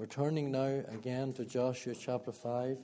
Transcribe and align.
We're 0.00 0.06
turning 0.06 0.50
now 0.50 0.82
again 0.88 1.34
to 1.34 1.44
Joshua 1.44 1.94
chapter 1.94 2.32
5. 2.32 2.78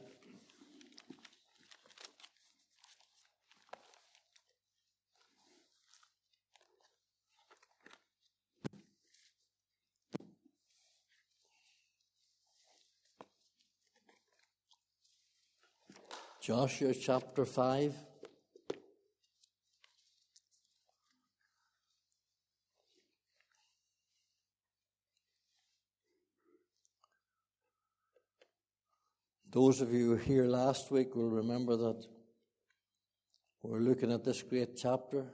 Joshua 16.42 16.92
chapter 16.92 17.46
5. 17.46 17.94
Those 29.56 29.80
of 29.80 29.90
you 29.90 30.16
here 30.16 30.44
last 30.44 30.90
week 30.90 31.16
will 31.16 31.30
remember 31.30 31.76
that 31.76 32.06
we're 33.62 33.78
looking 33.78 34.12
at 34.12 34.22
this 34.22 34.42
great 34.42 34.76
chapter. 34.76 35.24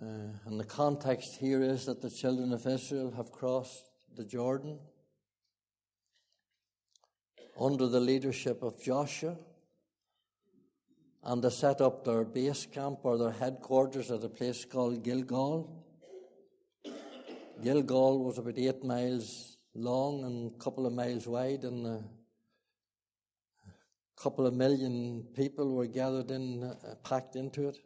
Uh, 0.00 0.38
and 0.46 0.60
the 0.60 0.64
context 0.64 1.34
here 1.40 1.64
is 1.64 1.86
that 1.86 2.00
the 2.00 2.08
children 2.08 2.52
of 2.52 2.64
Israel 2.64 3.12
have 3.16 3.32
crossed 3.32 3.90
the 4.14 4.24
Jordan 4.24 4.78
under 7.60 7.88
the 7.88 7.98
leadership 7.98 8.62
of 8.62 8.80
Joshua 8.80 9.36
and 11.24 11.42
they 11.42 11.50
set 11.50 11.80
up 11.80 12.04
their 12.04 12.22
base 12.22 12.66
camp 12.66 13.00
or 13.02 13.18
their 13.18 13.32
headquarters 13.32 14.12
at 14.12 14.22
a 14.22 14.28
place 14.28 14.64
called 14.64 15.02
Gilgal. 15.02 15.84
Gilgal 17.60 18.22
was 18.22 18.38
about 18.38 18.56
eight 18.56 18.84
miles 18.84 19.56
long 19.74 20.22
and 20.22 20.52
a 20.52 20.58
couple 20.62 20.86
of 20.86 20.92
miles 20.92 21.26
wide, 21.26 21.64
and 21.64 22.04
a 24.16 24.22
couple 24.22 24.46
of 24.46 24.54
million 24.54 25.26
people 25.34 25.74
were 25.74 25.86
gathered 25.86 26.30
in, 26.30 26.62
uh, 26.62 26.94
packed 27.02 27.36
into 27.36 27.68
it. 27.68 27.78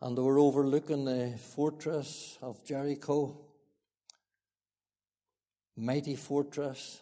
And 0.00 0.16
they 0.16 0.22
were 0.22 0.38
overlooking 0.38 1.04
the 1.04 1.38
fortress 1.38 2.38
of 2.42 2.64
Jericho, 2.64 3.38
mighty 5.76 6.16
fortress. 6.16 7.00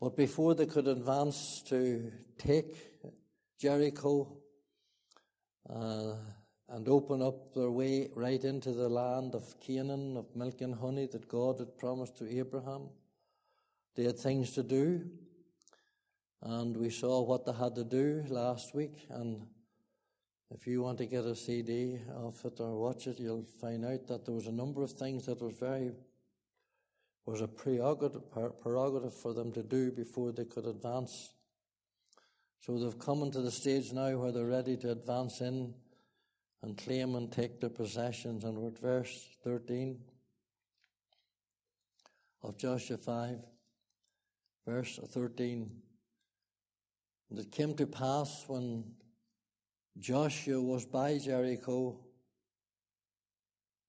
But 0.00 0.16
before 0.16 0.54
they 0.54 0.66
could 0.66 0.86
advance 0.86 1.62
to 1.68 2.12
take 2.36 2.76
Jericho 3.58 4.36
uh, 5.68 6.12
and 6.68 6.88
open 6.88 7.22
up 7.22 7.54
their 7.54 7.70
way 7.70 8.10
right 8.14 8.44
into 8.44 8.72
the 8.72 8.88
land 8.88 9.34
of 9.34 9.58
Canaan, 9.60 10.18
of 10.18 10.26
milk 10.36 10.60
and 10.60 10.74
honey 10.74 11.06
that 11.06 11.26
God 11.26 11.58
had 11.58 11.78
promised 11.78 12.18
to 12.18 12.38
Abraham, 12.38 12.90
they 13.94 14.04
had 14.04 14.18
things 14.18 14.50
to 14.52 14.62
do. 14.62 15.08
And 16.44 16.76
we 16.76 16.90
saw 16.90 17.22
what 17.22 17.46
they 17.46 17.52
had 17.52 17.74
to 17.74 17.84
do 17.84 18.22
last 18.28 18.74
week. 18.74 19.06
And 19.08 19.46
if 20.50 20.66
you 20.66 20.82
want 20.82 20.98
to 20.98 21.06
get 21.06 21.24
a 21.24 21.34
CD 21.34 21.98
of 22.14 22.38
it 22.44 22.60
or 22.60 22.78
watch 22.78 23.06
it, 23.06 23.18
you'll 23.18 23.46
find 23.60 23.84
out 23.84 24.06
that 24.08 24.26
there 24.26 24.34
was 24.34 24.46
a 24.46 24.52
number 24.52 24.82
of 24.82 24.92
things 24.92 25.24
that 25.26 25.40
was 25.40 25.54
very 25.58 25.92
was 27.26 27.40
a 27.40 27.48
prerogative 27.48 29.14
for 29.14 29.32
them 29.32 29.50
to 29.52 29.62
do 29.62 29.90
before 29.90 30.30
they 30.32 30.44
could 30.44 30.66
advance. 30.66 31.32
So 32.60 32.78
they've 32.78 32.98
come 32.98 33.22
into 33.22 33.40
the 33.40 33.50
stage 33.50 33.92
now 33.92 34.14
where 34.18 34.30
they're 34.30 34.44
ready 34.44 34.76
to 34.76 34.90
advance 34.90 35.40
in 35.40 35.72
and 36.62 36.76
claim 36.76 37.14
and 37.14 37.32
take 37.32 37.60
their 37.60 37.70
possessions. 37.70 38.44
And 38.44 38.58
we're 38.58 38.68
at 38.68 38.78
verse 38.78 39.26
13 39.42 39.98
of 42.42 42.58
Joshua 42.58 42.98
5, 42.98 43.38
verse 44.66 45.00
13. 45.02 45.70
And 47.34 47.44
it 47.44 47.50
came 47.50 47.74
to 47.78 47.86
pass 47.88 48.44
when 48.46 48.84
Joshua 49.98 50.62
was 50.62 50.84
by 50.84 51.18
Jericho 51.18 51.98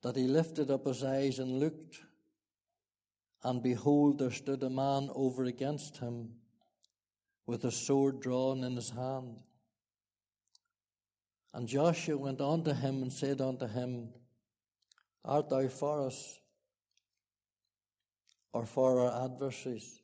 that 0.02 0.16
he 0.16 0.24
lifted 0.24 0.72
up 0.72 0.88
his 0.88 1.04
eyes 1.04 1.38
and 1.38 1.60
looked 1.60 2.02
and 3.44 3.62
behold, 3.62 4.18
there 4.18 4.32
stood 4.32 4.64
a 4.64 4.70
man 4.72 5.12
over 5.14 5.44
against 5.44 5.98
him 5.98 6.32
with 7.46 7.66
a 7.66 7.72
sword 7.72 8.20
drawn 8.20 8.64
in 8.64 8.76
his 8.76 8.90
hand. 8.90 9.36
And 11.54 11.68
Joshua 11.68 12.18
went 12.18 12.42
unto 12.42 12.74
him 12.74 13.04
and 13.04 13.14
said 13.14 13.42
unto 13.42 13.68
him, 13.68 14.10
Art 15.24 15.50
thou 15.50 15.68
for 15.68 16.08
us 16.08 16.40
or 18.54 18.66
for 18.66 19.02
our 19.02 19.26
adversaries? 19.26 20.02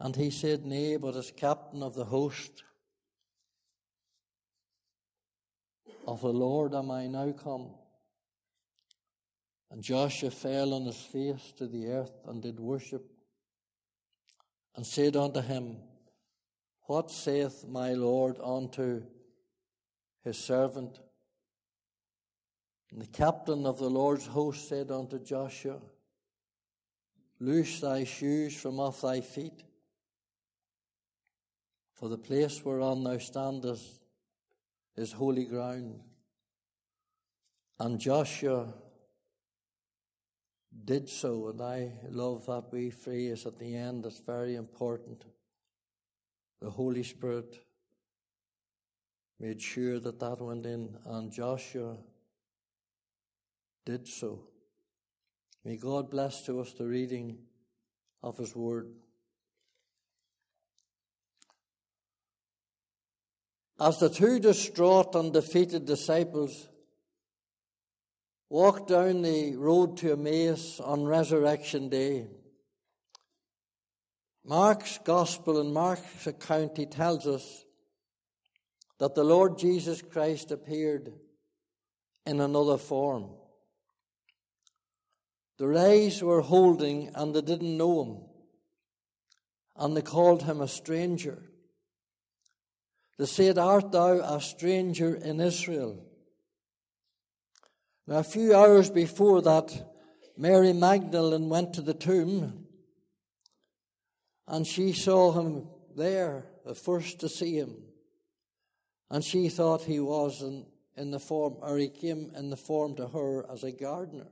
And 0.00 0.14
he 0.14 0.30
said, 0.30 0.64
Nay, 0.64 0.96
but 0.96 1.16
as 1.16 1.32
captain 1.32 1.82
of 1.82 1.94
the 1.94 2.04
host 2.04 2.62
of 6.06 6.20
the 6.20 6.32
Lord 6.32 6.74
am 6.74 6.90
I 6.90 7.06
now 7.06 7.32
come. 7.32 7.70
And 9.70 9.82
Joshua 9.82 10.30
fell 10.30 10.72
on 10.72 10.86
his 10.86 10.96
face 10.96 11.52
to 11.58 11.66
the 11.66 11.88
earth 11.88 12.12
and 12.26 12.42
did 12.42 12.58
worship, 12.58 13.04
and 14.74 14.86
said 14.86 15.16
unto 15.16 15.42
him, 15.42 15.76
What 16.86 17.10
saith 17.10 17.66
my 17.68 17.92
Lord 17.92 18.38
unto 18.42 19.02
his 20.24 20.38
servant? 20.38 20.98
And 22.90 23.02
the 23.02 23.06
captain 23.08 23.66
of 23.66 23.78
the 23.78 23.90
Lord's 23.90 24.26
host 24.26 24.68
said 24.68 24.90
unto 24.90 25.18
Joshua, 25.18 25.80
Loose 27.38 27.80
thy 27.80 28.04
shoes 28.04 28.56
from 28.56 28.80
off 28.80 29.02
thy 29.02 29.20
feet, 29.20 29.62
for 31.98 32.08
the 32.08 32.16
place 32.16 32.64
whereon 32.64 33.02
thou 33.02 33.18
standest 33.18 34.00
is 34.96 35.10
holy 35.12 35.44
ground. 35.44 35.98
And 37.80 37.98
Joshua 37.98 38.72
did 40.84 41.08
so, 41.08 41.48
and 41.48 41.60
I 41.60 41.92
love 42.10 42.46
that 42.46 42.70
wee 42.70 42.90
phrase 42.90 43.46
at 43.46 43.58
the 43.58 43.74
end, 43.74 44.04
that's 44.04 44.20
very 44.20 44.54
important. 44.54 45.24
The 46.60 46.70
Holy 46.70 47.02
Spirit 47.02 47.58
made 49.40 49.60
sure 49.60 49.98
that 49.98 50.20
that 50.20 50.40
went 50.40 50.66
in, 50.66 50.96
and 51.04 51.32
Joshua 51.32 51.96
did 53.84 54.06
so. 54.06 54.44
May 55.64 55.76
God 55.76 56.10
bless 56.10 56.42
to 56.46 56.60
us 56.60 56.72
the 56.74 56.86
reading 56.86 57.38
of 58.22 58.38
His 58.38 58.54
Word. 58.54 58.88
As 63.80 63.98
the 63.98 64.10
two 64.10 64.40
distraught 64.40 65.14
and 65.14 65.32
defeated 65.32 65.84
disciples 65.84 66.68
walked 68.50 68.88
down 68.88 69.22
the 69.22 69.54
road 69.56 69.96
to 69.98 70.12
Emmaus 70.12 70.80
on 70.80 71.04
Resurrection 71.04 71.88
Day. 71.88 72.26
Mark's 74.44 74.98
Gospel 75.04 75.60
and 75.60 75.72
Mark's 75.72 76.26
account, 76.26 76.76
he 76.76 76.86
tells 76.86 77.26
us 77.26 77.64
that 78.98 79.14
the 79.14 79.22
Lord 79.22 79.58
Jesus 79.58 80.02
Christ 80.02 80.50
appeared 80.50 81.12
in 82.26 82.40
another 82.40 82.78
form. 82.78 83.30
The 85.58 85.68
rays 85.68 86.22
were 86.22 86.40
holding 86.40 87.12
and 87.14 87.34
they 87.34 87.42
didn't 87.42 87.76
know 87.76 88.04
him. 88.04 88.16
And 89.76 89.96
they 89.96 90.02
called 90.02 90.42
him 90.42 90.60
a 90.60 90.68
stranger. 90.68 91.47
They 93.18 93.26
said, 93.26 93.58
Art 93.58 93.90
thou 93.90 94.20
a 94.20 94.40
stranger 94.40 95.16
in 95.16 95.40
Israel? 95.40 96.04
Now, 98.06 98.18
a 98.18 98.24
few 98.24 98.54
hours 98.54 98.90
before 98.90 99.42
that, 99.42 99.94
Mary 100.36 100.72
Magdalene 100.72 101.48
went 101.48 101.74
to 101.74 101.82
the 101.82 101.94
tomb 101.94 102.66
and 104.46 104.66
she 104.66 104.92
saw 104.92 105.32
him 105.32 105.68
there, 105.94 106.46
the 106.64 106.74
first 106.74 107.20
to 107.20 107.28
see 107.28 107.56
him. 107.56 107.76
And 109.10 109.22
she 109.22 109.48
thought 109.48 109.82
he 109.82 110.00
was 110.00 110.40
in, 110.42 110.64
in 110.96 111.10
the 111.10 111.18
form, 111.18 111.56
or 111.60 111.76
he 111.76 111.88
came 111.88 112.30
in 112.34 112.50
the 112.50 112.56
form 112.56 112.94
to 112.96 113.08
her 113.08 113.44
as 113.50 113.62
a 113.62 113.72
gardener. 113.72 114.28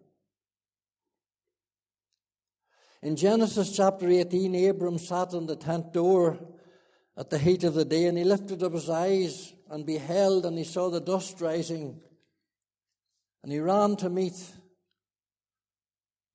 In 3.03 3.17
Genesis 3.17 3.77
chapter 3.77 4.09
18, 4.09 4.69
Abram 4.69 4.99
sat 4.99 5.35
on 5.35 5.47
the 5.47 5.57
tent 5.57 5.93
door 5.93 6.39
at 7.17 7.31
the 7.31 7.39
heat 7.39 7.65
of 7.65 7.75
the 7.75 7.85
day, 7.85 8.07
and 8.07 8.19
he 8.19 8.25
lifted 8.25 8.63
up 8.63 8.73
his 8.73 8.91
eyes 8.91 9.53
and 9.71 9.87
beheld, 9.87 10.47
and 10.47 10.59
he 10.59 10.65
saw 10.65 10.91
the 10.91 11.01
dust 11.01 11.41
rising 11.41 12.01
and 13.47 13.53
he 13.53 13.61
ran 13.61 13.95
to 13.95 14.11
meet 14.11 14.35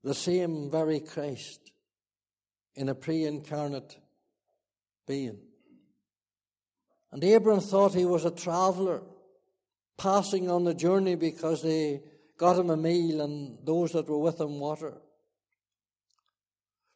the 0.01 0.13
same 0.13 0.71
very 0.71 1.01
Christ 1.01 1.73
in 2.73 2.87
a 2.87 2.95
pre 2.95 3.25
incarnate 3.25 3.97
being. 5.05 5.37
And 7.11 7.21
Abram 7.21 7.59
thought 7.59 7.93
he 7.93 8.05
was 8.05 8.23
a 8.23 8.31
traveler 8.31 9.03
passing 9.97 10.49
on 10.49 10.63
the 10.63 10.73
journey 10.73 11.15
because 11.15 11.61
they 11.61 12.01
got 12.37 12.57
him 12.57 12.69
a 12.69 12.77
meal, 12.77 13.19
and 13.19 13.57
those 13.65 13.91
that 13.91 14.07
were 14.07 14.17
with 14.17 14.39
him 14.39 14.57
water. 14.57 14.93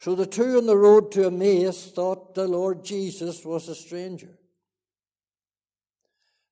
So 0.06 0.13
the 0.13 0.28
two 0.28 0.60
on 0.60 0.68
the 0.68 0.78
road 0.78 1.12
to 1.13 1.25
Emmaus 1.25 1.90
thought 1.90 2.36
the 2.36 2.48
Lord 2.48 2.86
Jesus 2.86 3.44
was 3.44 3.68
a 3.68 3.74
stranger. 3.74 4.38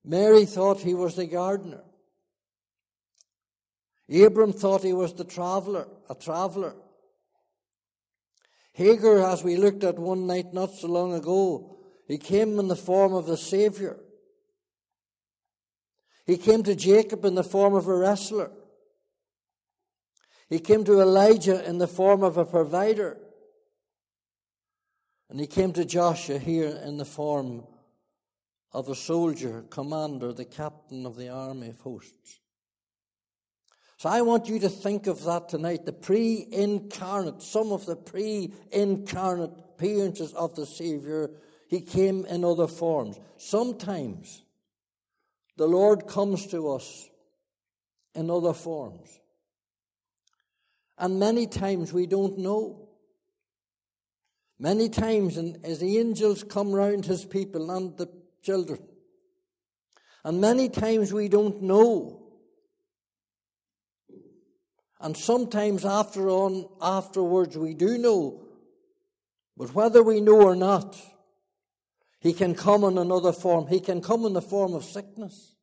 Mary 0.03 0.47
thought 0.47 0.79
he 0.79 0.95
was 0.95 1.15
the 1.15 1.27
gardener. 1.27 1.83
Abram 4.11 4.53
thought 4.53 4.81
he 4.81 4.93
was 4.93 5.13
the 5.13 5.23
traveler, 5.23 5.87
a 6.09 6.15
traveler. 6.15 6.73
Hagar, 8.71 9.19
as 9.19 9.43
we 9.43 9.55
looked 9.55 9.83
at 9.83 9.99
one 9.99 10.25
night 10.25 10.51
not 10.51 10.73
so 10.73 10.87
long 10.87 11.13
ago, 11.13 11.77
he 12.07 12.17
came 12.17 12.57
in 12.57 12.69
the 12.69 12.75
form 12.75 13.13
of 13.13 13.27
the 13.27 13.37
savior. 13.37 13.99
He 16.25 16.37
came 16.37 16.63
to 16.63 16.75
Jacob 16.75 17.23
in 17.23 17.35
the 17.35 17.43
form 17.43 17.75
of 17.75 17.85
a 17.87 17.95
wrestler. 17.95 18.49
He 20.49 20.57
came 20.57 20.83
to 20.85 21.01
Elijah 21.01 21.63
in 21.69 21.77
the 21.77 21.87
form 21.87 22.23
of 22.23 22.37
a 22.37 22.45
provider. 22.45 23.19
And 25.33 25.39
he 25.39 25.47
came 25.47 25.73
to 25.73 25.83
Joshua 25.83 26.37
here 26.37 26.79
in 26.85 26.97
the 26.97 27.05
form 27.05 27.63
of 28.71 28.87
a 28.87 28.93
soldier, 28.93 29.65
commander, 29.71 30.31
the 30.31 30.45
captain 30.45 31.07
of 31.07 31.15
the 31.15 31.29
army 31.29 31.69
of 31.69 31.79
hosts. 31.79 32.39
So 33.97 34.09
I 34.09 34.21
want 34.21 34.47
you 34.47 34.59
to 34.59 34.69
think 34.69 35.07
of 35.07 35.23
that 35.23 35.49
tonight 35.49 35.87
the 35.87 35.91
pre 35.91 36.45
incarnate, 36.51 37.41
some 37.41 37.71
of 37.71 37.87
the 37.87 37.95
pre 37.95 38.53
incarnate 38.71 39.57
appearances 39.57 40.33
of 40.33 40.53
the 40.53 40.67
Savior. 40.67 41.31
He 41.67 41.81
came 41.81 42.27
in 42.27 42.45
other 42.45 42.67
forms. 42.67 43.19
Sometimes 43.37 44.43
the 45.57 45.67
Lord 45.67 46.05
comes 46.05 46.45
to 46.47 46.73
us 46.73 47.09
in 48.13 48.29
other 48.29 48.53
forms. 48.53 49.19
And 50.99 51.19
many 51.19 51.47
times 51.47 51.91
we 51.91 52.05
don't 52.05 52.37
know. 52.37 52.82
Many 54.59 54.89
times, 54.89 55.37
and 55.37 55.57
as 55.65 55.79
the 55.79 55.97
angels 55.97 56.43
come 56.43 56.71
round 56.71 57.05
his 57.05 57.25
people 57.25 57.71
and 57.71 57.97
the 57.97 58.09
children, 58.41 58.79
and 60.23 60.39
many 60.39 60.69
times 60.69 61.11
we 61.11 61.27
don't 61.27 61.61
know. 61.61 62.19
And 65.01 65.17
sometimes 65.17 65.83
after 65.83 66.29
on, 66.29 66.65
afterwards 66.81 67.57
we 67.57 67.73
do 67.73 67.97
know. 67.97 68.45
But 69.57 69.75
whether 69.75 70.01
we 70.01 70.21
know 70.21 70.41
or 70.41 70.55
not, 70.55 70.97
he 72.21 72.31
can 72.31 72.55
come 72.55 72.85
in 72.85 72.97
another 72.97 73.33
form. 73.33 73.67
He 73.67 73.81
can 73.81 74.01
come 74.01 74.25
in 74.25 74.31
the 74.31 74.41
form 74.41 74.73
of 74.73 74.85
sickness. 74.85 75.55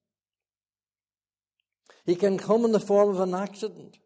He 2.04 2.14
can 2.14 2.36
come 2.36 2.66
in 2.66 2.72
the 2.72 2.80
form 2.80 3.08
of 3.08 3.20
an 3.20 3.34
accident. 3.34 3.96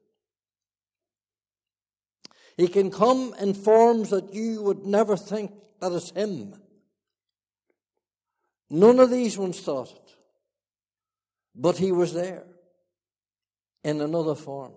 He 2.57 2.69
can 2.69 2.91
come 2.91 3.35
in 3.41 3.55
forms 3.55 4.11
that 4.11 4.33
you 4.33 4.63
would 4.63 4.85
never 4.85 5.17
think 5.17 5.53
that 5.81 5.93
is 5.93 6.11
him. 6.11 6.55
None 8.71 9.01
of 9.01 9.11
these 9.11 9.37
ones 9.37 9.61
thought 9.61 9.91
it. 9.91 10.15
But 11.55 11.79
he 11.79 11.93
was 11.93 12.15
there 12.15 12.45
in 13.83 14.01
another 14.01 14.35
form. 14.35 14.73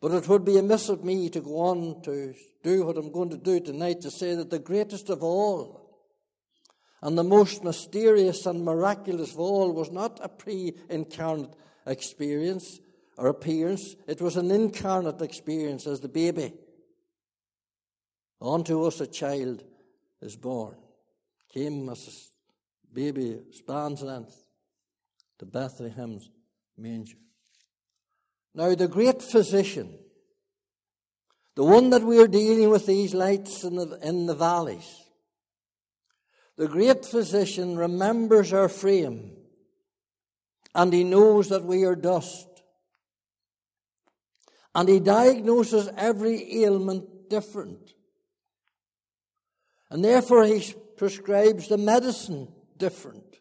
But 0.00 0.12
it 0.12 0.28
would 0.28 0.44
be 0.44 0.58
amiss 0.58 0.88
of 0.88 1.04
me 1.04 1.28
to 1.30 1.40
go 1.40 1.58
on 1.58 2.02
to 2.02 2.34
do 2.62 2.84
what 2.84 2.96
I'm 2.96 3.10
going 3.12 3.30
to 3.30 3.36
do 3.36 3.60
tonight 3.60 4.00
to 4.02 4.10
say 4.10 4.34
that 4.34 4.50
the 4.50 4.58
greatest 4.58 5.10
of 5.10 5.22
all 5.22 5.88
and 7.02 7.16
the 7.16 7.24
most 7.24 7.62
mysterious 7.64 8.46
and 8.46 8.64
miraculous 8.64 9.32
of 9.32 9.40
all 9.40 9.72
was 9.72 9.90
not 9.90 10.18
a 10.22 10.28
pre 10.28 10.74
incarnate 10.88 11.54
experience, 11.86 12.80
or 13.18 13.26
appearance. 13.26 13.96
It 14.06 14.22
was 14.22 14.36
an 14.36 14.50
incarnate 14.50 15.20
experience 15.20 15.86
as 15.86 16.00
the 16.00 16.08
baby. 16.08 16.54
Unto 18.40 18.84
us 18.84 19.00
a 19.00 19.06
child 19.06 19.64
is 20.22 20.36
born. 20.36 20.76
Came 21.52 21.88
as 21.88 22.30
a 22.88 22.94
baby, 22.94 23.40
spans 23.50 24.02
length, 24.02 24.44
to 25.40 25.46
Bethlehem's 25.46 26.30
manger. 26.76 27.18
Now, 28.54 28.74
the 28.74 28.88
great 28.88 29.20
physician, 29.20 29.98
the 31.56 31.64
one 31.64 31.90
that 31.90 32.02
we 32.02 32.22
are 32.22 32.28
dealing 32.28 32.70
with 32.70 32.86
these 32.86 33.14
lights 33.14 33.64
in 33.64 33.76
the, 33.76 33.98
in 34.02 34.26
the 34.26 34.34
valleys, 34.34 35.02
the 36.56 36.68
great 36.68 37.04
physician 37.04 37.76
remembers 37.76 38.52
our 38.52 38.68
frame 38.68 39.32
and 40.74 40.92
he 40.92 41.04
knows 41.04 41.48
that 41.48 41.64
we 41.64 41.84
are 41.84 41.96
dust. 41.96 42.47
And 44.78 44.88
he 44.88 45.00
diagnoses 45.00 45.90
every 45.96 46.62
ailment 46.62 47.28
different. 47.28 47.94
And 49.90 50.04
therefore 50.04 50.44
he 50.44 50.72
prescribes 50.96 51.66
the 51.66 51.76
medicine 51.76 52.46
different. 52.76 53.40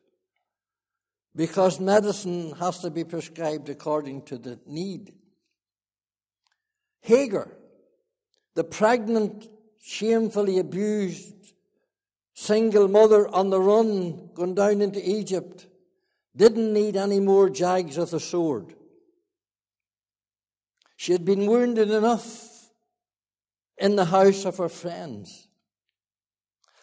Because 1.35 1.79
medicine 1.79 2.53
has 2.53 2.79
to 2.79 2.89
be 2.89 3.03
prescribed 3.03 3.69
according 3.69 4.23
to 4.23 4.39
the 4.39 4.59
need. 4.65 5.13
Hagar, 7.01 7.55
the 8.55 8.63
pregnant, 8.63 9.47
shamefully 9.79 10.57
abused, 10.57 11.53
single 12.33 12.87
mother 12.87 13.27
on 13.27 13.51
the 13.51 13.61
run 13.61 14.31
going 14.33 14.55
down 14.55 14.81
into 14.81 15.07
Egypt, 15.07 15.67
didn't 16.35 16.73
need 16.73 16.95
any 16.95 17.19
more 17.19 17.47
jags 17.47 17.95
of 17.97 18.09
the 18.09 18.19
sword. 18.19 18.73
She 20.97 21.13
had 21.13 21.23
been 21.23 21.45
wounded 21.45 21.91
enough 21.91 22.69
in 23.77 23.95
the 23.95 24.05
house 24.05 24.45
of 24.45 24.57
her 24.57 24.67
friends. 24.67 25.47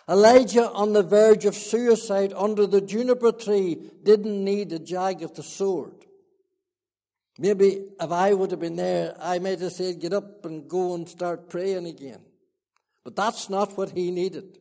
Elijah, 0.09 0.71
on 0.71 0.93
the 0.93 1.03
verge 1.03 1.45
of 1.45 1.55
suicide 1.55 2.33
under 2.37 2.67
the 2.67 2.81
juniper 2.81 3.33
tree, 3.33 3.91
didn't 4.03 4.45
need 4.45 4.73
a 4.73 4.79
jag 4.79 5.23
of 5.23 5.35
the 5.35 5.43
sword. 5.43 6.07
Maybe 7.39 7.89
if 8.01 8.13
I 8.13 8.33
would 8.33 8.53
have 8.53 8.61
been 8.61 8.77
there, 8.77 9.17
I 9.21 9.41
might 9.41 9.61
have 9.61 9.73
said, 9.73 10.01
Get 10.01 10.13
up 10.13 10.45
and 10.45 10.69
go 10.69 10.95
and 10.95 11.09
start 11.09 11.49
praying 11.49 11.87
again. 11.87 12.21
But 13.03 13.17
that's 13.17 13.51
not 13.51 13.77
what 13.77 13.91
he 13.91 14.13
needed. 14.13 14.59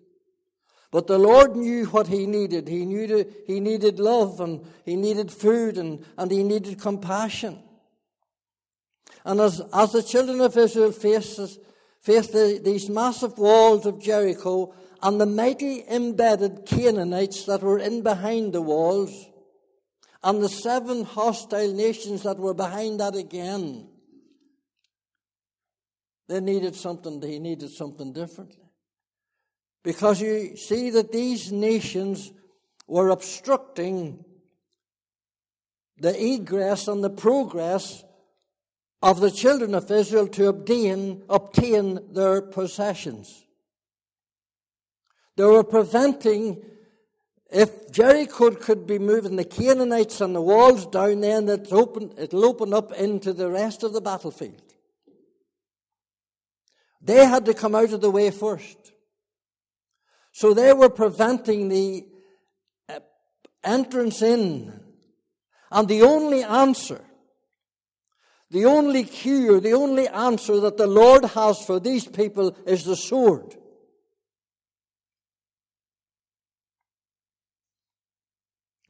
But 0.90 1.08
the 1.08 1.20
Lord 1.20 1.56
knew 1.56 1.86
what 1.86 2.08
he 2.08 2.26
needed. 2.26 2.68
He 2.68 2.86
knew 2.86 3.26
he 3.46 3.60
needed 3.60 4.00
love 4.00 4.40
and 4.40 4.66
he 4.86 4.96
needed 4.96 5.32
food 5.32 5.78
and, 5.78 6.04
and 6.18 6.32
he 6.32 6.44
needed 6.44 6.80
compassion. 6.80 7.62
And 9.26 9.40
as, 9.40 9.62
as 9.74 9.92
the 9.92 10.04
children 10.04 10.42
of 10.42 10.58
Israel 10.58 10.92
faced, 10.92 11.60
faced 12.02 12.34
the, 12.34 12.60
these 12.64 12.90
massive 12.90 13.38
walls 13.38 13.86
of 13.86 14.02
Jericho 14.02 14.74
and 15.02 15.20
the 15.20 15.26
mighty 15.26 15.84
embedded 15.90 16.66
Canaanites 16.66 17.46
that 17.46 17.62
were 17.62 17.80
in 17.80 18.02
behind 18.02 18.54
the 18.54 18.62
walls, 18.62 19.28
and 20.24 20.42
the 20.42 20.50
seven 20.50 21.04
hostile 21.04 21.74
nations 21.74 22.24
that 22.24 22.38
were 22.38 22.54
behind 22.54 23.02
that 23.02 23.14
again, 23.16 23.90
they 26.30 26.40
needed 26.40 26.76
something, 26.76 27.20
they 27.20 27.40
needed 27.40 27.70
something 27.70 28.14
differently. 28.14 28.64
Because 29.84 30.22
you 30.22 30.56
see 30.56 30.90
that 30.92 31.12
these 31.12 31.52
nations 31.52 32.32
were 32.88 33.10
obstructing 33.10 34.24
the 35.98 36.18
egress 36.18 36.88
and 36.88 37.04
the 37.04 37.10
progress 37.10 38.04
of 39.04 39.20
the 39.20 39.30
children 39.30 39.76
of 39.76 39.92
Israel 39.92 40.30
to 40.30 40.48
obtain, 40.48 41.24
obtain 41.30 42.00
their 42.14 42.42
possessions. 42.42 43.44
They 45.36 45.44
were 45.44 45.66
preventing, 45.66 46.64
if 47.52 47.92
Jericho 47.92 48.52
could 48.52 48.88
be 48.88 49.00
moving 49.00 49.36
the 49.36 49.44
Canaanites 49.44 50.22
and 50.22 50.34
the 50.34 50.42
walls 50.42 50.86
down, 50.86 51.20
then 51.20 51.50
it'll 51.50 51.80
open, 51.80 52.14
it'll 52.18 52.46
open 52.46 52.74
up 52.74 52.94
into 52.94 53.34
the 53.34 53.52
rest 53.52 53.84
of 53.84 53.92
the 53.92 54.00
battlefield. 54.00 54.62
They 57.02 57.26
had 57.26 57.44
to 57.48 57.54
come 57.54 57.76
out 57.76 57.92
of 57.92 58.00
the 58.00 58.10
way 58.10 58.32
first. 58.32 58.94
So 60.32 60.54
they 60.54 60.72
were 60.72 60.90
preventing 60.90 61.68
the 61.68 62.08
uh, 62.88 63.00
entrance 63.66 64.22
in. 64.22 64.80
And 65.70 65.90
the 65.90 66.04
only 66.04 66.42
answer 66.42 67.02
the 68.54 68.66
only 68.66 69.04
cure, 69.04 69.60
the 69.60 69.74
only 69.74 70.08
answer 70.08 70.60
that 70.60 70.78
the 70.78 70.86
Lord 70.86 71.26
has 71.26 71.66
for 71.66 71.80
these 71.80 72.08
people 72.08 72.56
is 72.68 72.86
the 72.86 72.96
sword. 72.96 73.56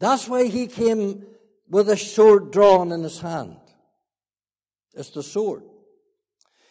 That's 0.01 0.27
why 0.27 0.47
he 0.47 0.67
came 0.67 1.25
with 1.69 1.87
a 1.87 1.95
sword 1.95 2.51
drawn 2.51 2.91
in 2.91 3.03
his 3.03 3.21
hand. 3.21 3.55
It's 4.95 5.11
the 5.11 5.23
sword. 5.23 5.63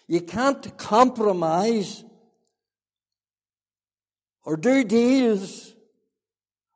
You 0.06 0.20
can't 0.20 0.76
compromise 0.76 2.04
or 4.44 4.58
do 4.58 4.84
deals 4.84 5.74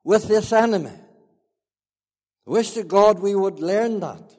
with 0.03 0.29
this 0.29 0.51
enemy. 0.51 0.89
I 0.89 2.51
wish 2.51 2.71
to 2.71 2.85
God 2.85 3.19
we 3.19 3.35
would 3.35 3.61
learn 3.61 4.01
that 4.01 4.36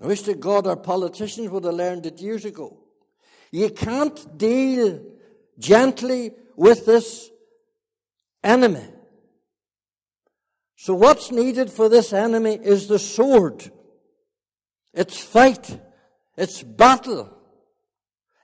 I 0.00 0.06
wish 0.06 0.22
to 0.22 0.34
God 0.34 0.66
our 0.66 0.76
politicians 0.76 1.50
would 1.50 1.64
have 1.64 1.74
learned 1.74 2.06
it 2.06 2.20
years 2.20 2.44
ago. 2.44 2.78
You 3.50 3.70
can't 3.70 4.38
deal 4.38 5.02
gently 5.58 6.32
with 6.56 6.86
this 6.86 7.30
enemy. 8.42 8.86
So 10.76 10.94
what's 10.94 11.30
needed 11.30 11.70
for 11.70 11.90
this 11.90 12.12
enemy 12.12 12.58
is 12.62 12.86
the 12.86 12.98
sword. 12.98 13.70
It's 14.94 15.20
fight. 15.20 15.78
It's 16.36 16.62
battle 16.62 17.36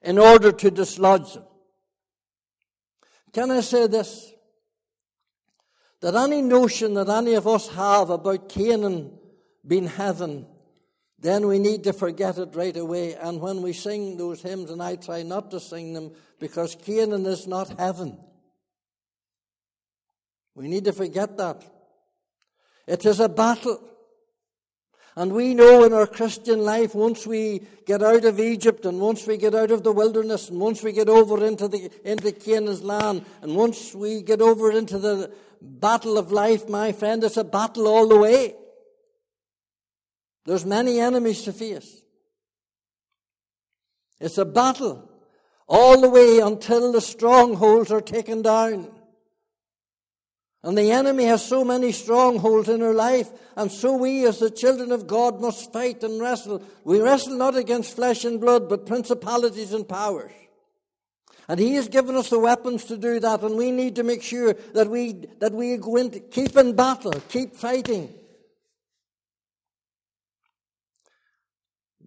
in 0.02 0.18
order 0.18 0.52
to 0.52 0.70
dislodge 0.70 1.34
them. 1.34 1.44
Can 3.32 3.50
I 3.50 3.60
say 3.60 3.86
this? 3.86 4.32
That 6.00 6.14
any 6.14 6.42
notion 6.42 6.94
that 6.94 7.08
any 7.08 7.34
of 7.34 7.46
us 7.46 7.68
have 7.68 8.10
about 8.10 8.50
Canaan 8.50 9.18
being 9.66 9.86
heaven, 9.86 10.46
then 11.18 11.46
we 11.46 11.58
need 11.58 11.84
to 11.84 11.92
forget 11.92 12.38
it 12.38 12.54
right 12.54 12.76
away. 12.76 13.14
And 13.14 13.40
when 13.40 13.62
we 13.62 13.72
sing 13.72 14.16
those 14.16 14.42
hymns, 14.42 14.70
and 14.70 14.82
I 14.82 14.96
try 14.96 15.22
not 15.22 15.50
to 15.52 15.60
sing 15.60 15.94
them 15.94 16.12
because 16.38 16.74
Canaan 16.74 17.24
is 17.26 17.46
not 17.46 17.78
heaven. 17.78 18.18
We 20.54 20.68
need 20.68 20.84
to 20.84 20.92
forget 20.92 21.36
that. 21.38 21.64
It 22.86 23.04
is 23.04 23.20
a 23.20 23.28
battle. 23.28 23.82
And 25.18 25.32
we 25.32 25.54
know 25.54 25.84
in 25.84 25.94
our 25.94 26.06
Christian 26.06 26.60
life, 26.60 26.94
once 26.94 27.26
we 27.26 27.62
get 27.86 28.02
out 28.02 28.26
of 28.26 28.38
Egypt 28.38 28.84
and 28.84 29.00
once 29.00 29.26
we 29.26 29.38
get 29.38 29.54
out 29.54 29.70
of 29.70 29.82
the 29.82 29.92
wilderness 29.92 30.50
and 30.50 30.60
once 30.60 30.82
we 30.82 30.92
get 30.92 31.08
over 31.08 31.42
into 31.42 31.68
the, 31.68 31.90
into 32.04 32.32
Canaan's 32.32 32.82
land 32.82 33.24
and 33.40 33.56
once 33.56 33.94
we 33.94 34.20
get 34.20 34.42
over 34.42 34.70
into 34.70 34.98
the 34.98 35.32
battle 35.62 36.18
of 36.18 36.32
life, 36.32 36.68
my 36.68 36.92
friend, 36.92 37.24
it's 37.24 37.38
a 37.38 37.44
battle 37.44 37.88
all 37.88 38.06
the 38.06 38.18
way. 38.18 38.54
There's 40.46 40.64
many 40.64 41.00
enemies 41.00 41.42
to 41.42 41.52
face. 41.52 42.02
It's 44.20 44.38
a 44.38 44.44
battle 44.44 45.10
all 45.68 46.00
the 46.00 46.08
way 46.08 46.38
until 46.38 46.92
the 46.92 47.00
strongholds 47.00 47.90
are 47.90 48.00
taken 48.00 48.42
down. 48.42 48.90
And 50.62 50.76
the 50.76 50.90
enemy 50.90 51.24
has 51.24 51.44
so 51.44 51.64
many 51.64 51.92
strongholds 51.92 52.68
in 52.68 52.82
our 52.82 52.94
life, 52.94 53.30
and 53.56 53.70
so 53.70 53.96
we, 53.96 54.26
as 54.26 54.40
the 54.40 54.50
children 54.50 54.90
of 54.90 55.06
God, 55.06 55.40
must 55.40 55.72
fight 55.72 56.02
and 56.02 56.20
wrestle. 56.20 56.62
We 56.82 57.00
wrestle 57.00 57.36
not 57.36 57.56
against 57.56 57.94
flesh 57.94 58.24
and 58.24 58.40
blood, 58.40 58.68
but 58.68 58.86
principalities 58.86 59.72
and 59.72 59.88
powers. 59.88 60.32
And 61.48 61.60
He 61.60 61.74
has 61.74 61.88
given 61.88 62.16
us 62.16 62.30
the 62.30 62.40
weapons 62.40 62.84
to 62.86 62.96
do 62.96 63.20
that, 63.20 63.42
and 63.42 63.56
we 63.56 63.70
need 63.70 63.96
to 63.96 64.02
make 64.02 64.22
sure 64.22 64.54
that 64.74 64.88
we, 64.88 65.12
that 65.38 65.52
we 65.52 65.78
keep 66.30 66.56
in 66.56 66.74
battle, 66.74 67.12
keep 67.28 67.54
fighting. 67.54 68.12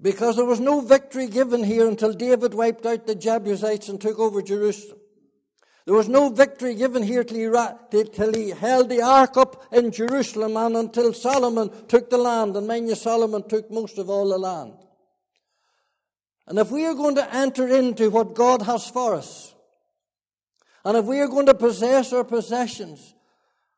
Because 0.01 0.37
there 0.37 0.45
was 0.45 0.59
no 0.59 0.81
victory 0.81 1.27
given 1.27 1.63
here 1.63 1.87
until 1.87 2.13
David 2.13 2.53
wiped 2.53 2.85
out 2.85 3.05
the 3.05 3.15
Jebusites 3.15 3.89
and 3.89 3.99
took 3.99 4.17
over 4.17 4.41
Jerusalem. 4.41 4.97
There 5.85 5.95
was 5.95 6.07
no 6.07 6.29
victory 6.29 6.75
given 6.75 7.03
here 7.03 7.23
till 7.23 7.37
he, 7.91 8.03
till 8.03 8.33
he 8.33 8.49
held 8.51 8.89
the 8.89 9.01
ark 9.01 9.35
up 9.37 9.63
in 9.73 9.91
Jerusalem 9.91 10.55
and 10.55 10.77
until 10.77 11.13
Solomon 11.13 11.87
took 11.87 12.09
the 12.09 12.17
land. 12.17 12.55
And 12.55 12.67
mind 12.67 12.87
you, 12.87 12.95
Solomon 12.95 13.47
took 13.47 13.71
most 13.71 13.97
of 13.97 14.09
all 14.09 14.29
the 14.29 14.37
land. 14.37 14.73
And 16.47 16.59
if 16.59 16.71
we 16.71 16.85
are 16.85 16.93
going 16.93 17.15
to 17.15 17.35
enter 17.35 17.67
into 17.67 18.09
what 18.09 18.35
God 18.35 18.61
has 18.61 18.87
for 18.89 19.15
us, 19.15 19.53
and 20.85 20.95
if 20.95 21.05
we 21.05 21.19
are 21.19 21.27
going 21.27 21.47
to 21.47 21.53
possess 21.53 22.13
our 22.13 22.23
possessions, 22.23 23.13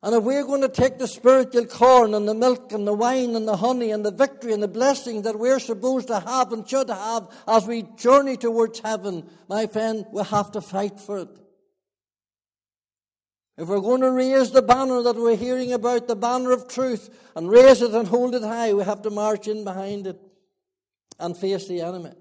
and 0.04 0.16
if 0.16 0.24
we're 0.24 0.46
going 0.46 0.62
to 0.62 0.70
take 0.70 0.98
the 0.98 1.08
spiritual 1.08 1.66
corn 1.66 2.16
and 2.16 2.28
the 2.28 2.34
milk 2.34 2.72
and 2.72 2.88
the 2.88 2.94
wine 2.94 3.36
and 3.36 3.48
the 3.48 3.58
honey 3.58 3.92
and 3.92 4.04
the 4.04 4.12
victory 4.12 4.52
and 4.52 4.64
the 4.64 4.68
blessing 4.68 5.22
that 5.22 5.38
we're 5.38 5.60
supposed 5.60 6.08
to 6.08 6.20
have 6.20 6.52
and 6.52 6.68
should 6.68 6.90
have 6.90 7.30
as 7.48 7.68
we 7.68 7.84
journey 7.98 8.36
towards 8.36 8.80
heaven, 8.80 9.30
my 9.48 9.68
friend, 9.68 10.06
we 10.12 10.24
have 10.24 10.52
to 10.52 10.62
fight 10.62 11.00
for 11.00 11.20
it. 11.20 11.30
If 13.58 13.68
we're 13.68 13.80
going 13.80 14.02
to 14.02 14.10
raise 14.10 14.50
the 14.50 14.64
banner 14.64 15.04
that 15.04 15.18
we're 15.18 15.36
hearing 15.36 15.72
about, 15.72 16.08
the 16.08 16.16
banner 16.16 16.52
of 16.52 16.68
truth, 16.68 17.16
and 17.36 17.48
raise 17.48 17.84
it 17.84 17.92
and 17.92 18.08
hold 18.08 18.34
it 18.34 18.42
high, 18.42 18.74
we 18.74 18.84
have 18.84 19.04
to 19.04 19.12
march 19.12 19.48
in 19.48 19.64
behind 19.64 20.08
it 20.08 20.20
and 21.20 21.38
face 21.38 21.68
the 21.68 21.82
enemy. 21.82 22.14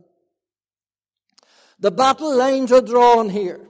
The 1.78 1.90
battle 1.90 2.36
lines 2.36 2.72
are 2.72 2.82
drawn 2.82 3.30
here. 3.30 3.66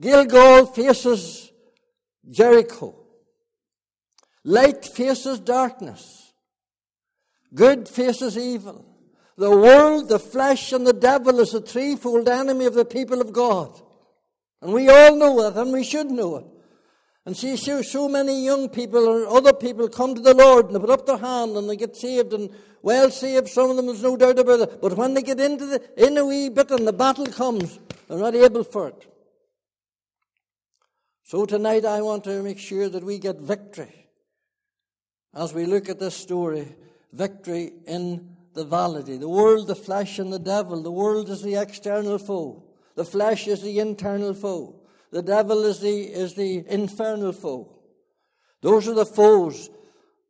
Gilgal 0.00 0.64
faces 0.64 1.49
Jericho. 2.28 2.94
Light 4.44 4.84
faces 4.84 5.40
darkness. 5.40 6.32
Good 7.54 7.88
faces 7.88 8.38
evil. 8.38 8.86
The 9.36 9.50
world, 9.50 10.08
the 10.08 10.18
flesh, 10.18 10.72
and 10.72 10.86
the 10.86 10.92
devil 10.92 11.40
is 11.40 11.54
a 11.54 11.60
threefold 11.60 12.28
enemy 12.28 12.66
of 12.66 12.74
the 12.74 12.84
people 12.84 13.20
of 13.20 13.32
God. 13.32 13.80
And 14.60 14.72
we 14.72 14.88
all 14.88 15.16
know 15.16 15.50
that, 15.50 15.60
and 15.60 15.72
we 15.72 15.82
should 15.82 16.10
know 16.10 16.36
it. 16.36 16.44
And 17.26 17.36
see, 17.36 17.56
so, 17.56 17.82
so 17.82 18.08
many 18.08 18.44
young 18.44 18.68
people 18.68 19.06
or 19.06 19.26
other 19.26 19.52
people 19.52 19.88
come 19.88 20.14
to 20.14 20.20
the 20.20 20.34
Lord 20.34 20.66
and 20.66 20.74
they 20.74 20.80
put 20.80 20.90
up 20.90 21.06
their 21.06 21.18
hand 21.18 21.56
and 21.56 21.68
they 21.68 21.76
get 21.76 21.94
saved 21.94 22.32
and 22.32 22.50
well 22.82 23.10
saved, 23.10 23.48
some 23.48 23.70
of 23.70 23.76
them, 23.76 23.86
there's 23.86 24.02
no 24.02 24.16
doubt 24.16 24.38
about 24.38 24.60
it. 24.60 24.80
But 24.80 24.96
when 24.96 25.14
they 25.14 25.22
get 25.22 25.38
into 25.38 25.66
the, 25.66 26.06
in 26.06 26.16
a 26.16 26.24
wee 26.24 26.48
bit 26.48 26.70
and 26.70 26.88
the 26.88 26.92
battle 26.92 27.26
comes, 27.26 27.78
they're 28.08 28.18
not 28.18 28.34
able 28.34 28.64
for 28.64 28.88
it. 28.88 29.06
So 31.30 31.46
tonight 31.46 31.84
I 31.84 32.02
want 32.02 32.24
to 32.24 32.42
make 32.42 32.58
sure 32.58 32.88
that 32.88 33.04
we 33.04 33.20
get 33.20 33.38
victory 33.38 34.08
as 35.32 35.54
we 35.54 35.64
look 35.64 35.88
at 35.88 36.00
this 36.00 36.16
story. 36.16 36.74
Victory 37.12 37.70
in 37.86 38.34
the 38.54 38.64
vanity. 38.64 39.16
The 39.16 39.28
world, 39.28 39.68
the 39.68 39.76
flesh, 39.76 40.18
and 40.18 40.32
the 40.32 40.40
devil. 40.40 40.82
The 40.82 40.90
world 40.90 41.30
is 41.30 41.40
the 41.40 41.54
external 41.54 42.18
foe. 42.18 42.64
The 42.96 43.04
flesh 43.04 43.46
is 43.46 43.62
the 43.62 43.78
internal 43.78 44.34
foe. 44.34 44.80
The 45.12 45.22
devil 45.22 45.66
is 45.66 45.78
the, 45.78 46.00
is 46.00 46.34
the 46.34 46.64
infernal 46.68 47.30
foe. 47.30 47.78
Those 48.60 48.88
are 48.88 48.94
the 48.94 49.06
foes 49.06 49.70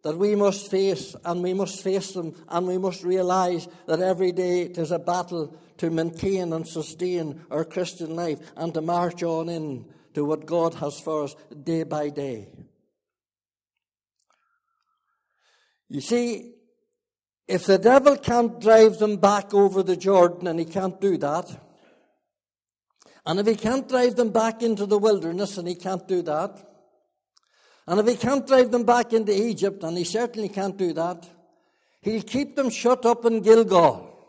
that 0.02 0.19
we 0.19 0.35
must 0.35 0.71
face, 0.71 1.16
and 1.25 1.42
we 1.42 1.54
must 1.54 1.83
face 1.83 2.12
them, 2.12 2.35
and 2.47 2.66
we 2.66 2.76
must 2.76 3.02
realize 3.04 3.69
that 3.87 4.00
every 4.00 4.33
day 4.33 4.64
it 4.64 4.76
is 4.76 4.90
a 4.90 4.99
battle 4.99 5.57
to 5.78 5.88
maintain 5.88 6.52
and 6.52 6.69
sustain 6.69 7.40
our 7.50 7.64
Christian 7.64 8.14
life 8.14 8.38
and 8.54 8.75
to 8.75 8.83
march 8.83 9.23
on 9.23 9.49
in 9.49 9.87
to 10.14 10.25
what 10.25 10.47
God 10.47 10.75
has 10.75 10.99
for 11.00 11.25
us 11.25 11.37
day 11.62 11.83
by 11.85 12.09
day. 12.11 12.49
You 15.88 16.00
see, 16.00 16.55
if 17.49 17.67
the 17.67 17.79
devil 17.79 18.17
can't 18.17 18.61
drive 18.61 18.99
them 18.99 19.17
back 19.17 19.52
over 19.52 19.83
the 19.83 19.97
Jordan, 19.97 20.47
and 20.47 20.59
he 20.59 20.64
can't 20.64 21.00
do 21.00 21.17
that, 21.19 21.50
and 23.26 23.40
if 23.40 23.47
he 23.47 23.57
can't 23.57 23.88
drive 23.88 24.14
them 24.14 24.31
back 24.31 24.62
into 24.62 24.87
the 24.87 24.99
wilderness, 24.99 25.59
and 25.59 25.67
he 25.67 25.75
can't 25.75 26.07
do 26.07 26.23
that, 26.23 26.64
and 27.88 27.99
if 27.99 28.07
he 28.07 28.14
can't 28.14 28.47
drive 28.47 28.71
them 28.71 28.85
back 28.85 29.12
into 29.12 29.33
Egypt, 29.33 29.83
and 29.83 29.99
he 29.99 30.05
certainly 30.05 30.49
can't 30.49 30.76
do 30.76 30.93
that, 30.93 31.29
he'll 32.02 32.23
keep 32.23 32.55
them 32.55 32.71
shut 32.71 33.05
up 33.05 33.25
in 33.25 33.40
Gilgal. 33.40 34.19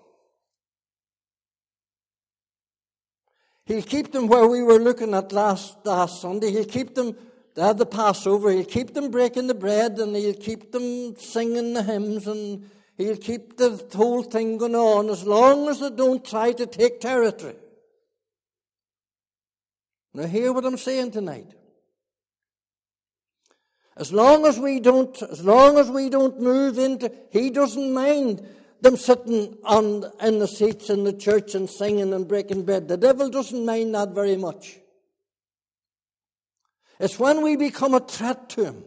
He'll 3.71 3.81
keep 3.81 4.11
them 4.11 4.27
where 4.27 4.47
we 4.47 4.61
were 4.63 4.79
looking 4.79 5.13
at 5.13 5.31
last, 5.31 5.77
last 5.85 6.19
Sunday. 6.19 6.51
He'll 6.51 6.65
keep 6.65 6.93
them, 6.93 7.15
had 7.55 7.77
the 7.77 7.85
Passover, 7.85 8.51
he'll 8.51 8.65
keep 8.65 8.93
them 8.93 9.09
breaking 9.09 9.47
the 9.47 9.53
bread, 9.53 9.97
and 9.97 10.13
he'll 10.13 10.33
keep 10.33 10.73
them 10.73 11.15
singing 11.15 11.73
the 11.73 11.81
hymns, 11.81 12.27
and 12.27 12.69
he'll 12.97 13.15
keep 13.15 13.55
the 13.55 13.81
whole 13.95 14.23
thing 14.23 14.57
going 14.57 14.75
on 14.75 15.09
as 15.09 15.25
long 15.25 15.69
as 15.69 15.79
they 15.79 15.89
don't 15.89 16.25
try 16.25 16.51
to 16.51 16.65
take 16.65 16.99
territory. 16.99 17.55
Now, 20.13 20.27
hear 20.27 20.51
what 20.51 20.65
I'm 20.65 20.75
saying 20.75 21.11
tonight. 21.11 21.53
As 23.95 24.11
long 24.11 24.45
as 24.45 24.59
we 24.59 24.81
don't, 24.81 25.21
as 25.21 25.45
long 25.45 25.77
as 25.77 25.89
we 25.89 26.09
don't 26.09 26.41
move 26.41 26.77
into, 26.77 27.09
he 27.29 27.49
doesn't 27.49 27.93
mind 27.93 28.45
them 28.81 28.97
sitting 28.97 29.57
on 29.63 30.05
in 30.21 30.39
the 30.39 30.47
seats 30.47 30.89
in 30.89 31.03
the 31.03 31.13
church 31.13 31.55
and 31.55 31.69
singing 31.69 32.13
and 32.13 32.27
breaking 32.27 32.65
bread. 32.65 32.87
The 32.87 32.97
devil 32.97 33.29
doesn't 33.29 33.65
mind 33.65 33.93
that 33.95 34.09
very 34.09 34.35
much. 34.35 34.79
It's 36.99 37.19
when 37.19 37.41
we 37.41 37.55
become 37.55 37.93
a 37.93 37.99
threat 37.99 38.49
to 38.49 38.65
him. 38.65 38.83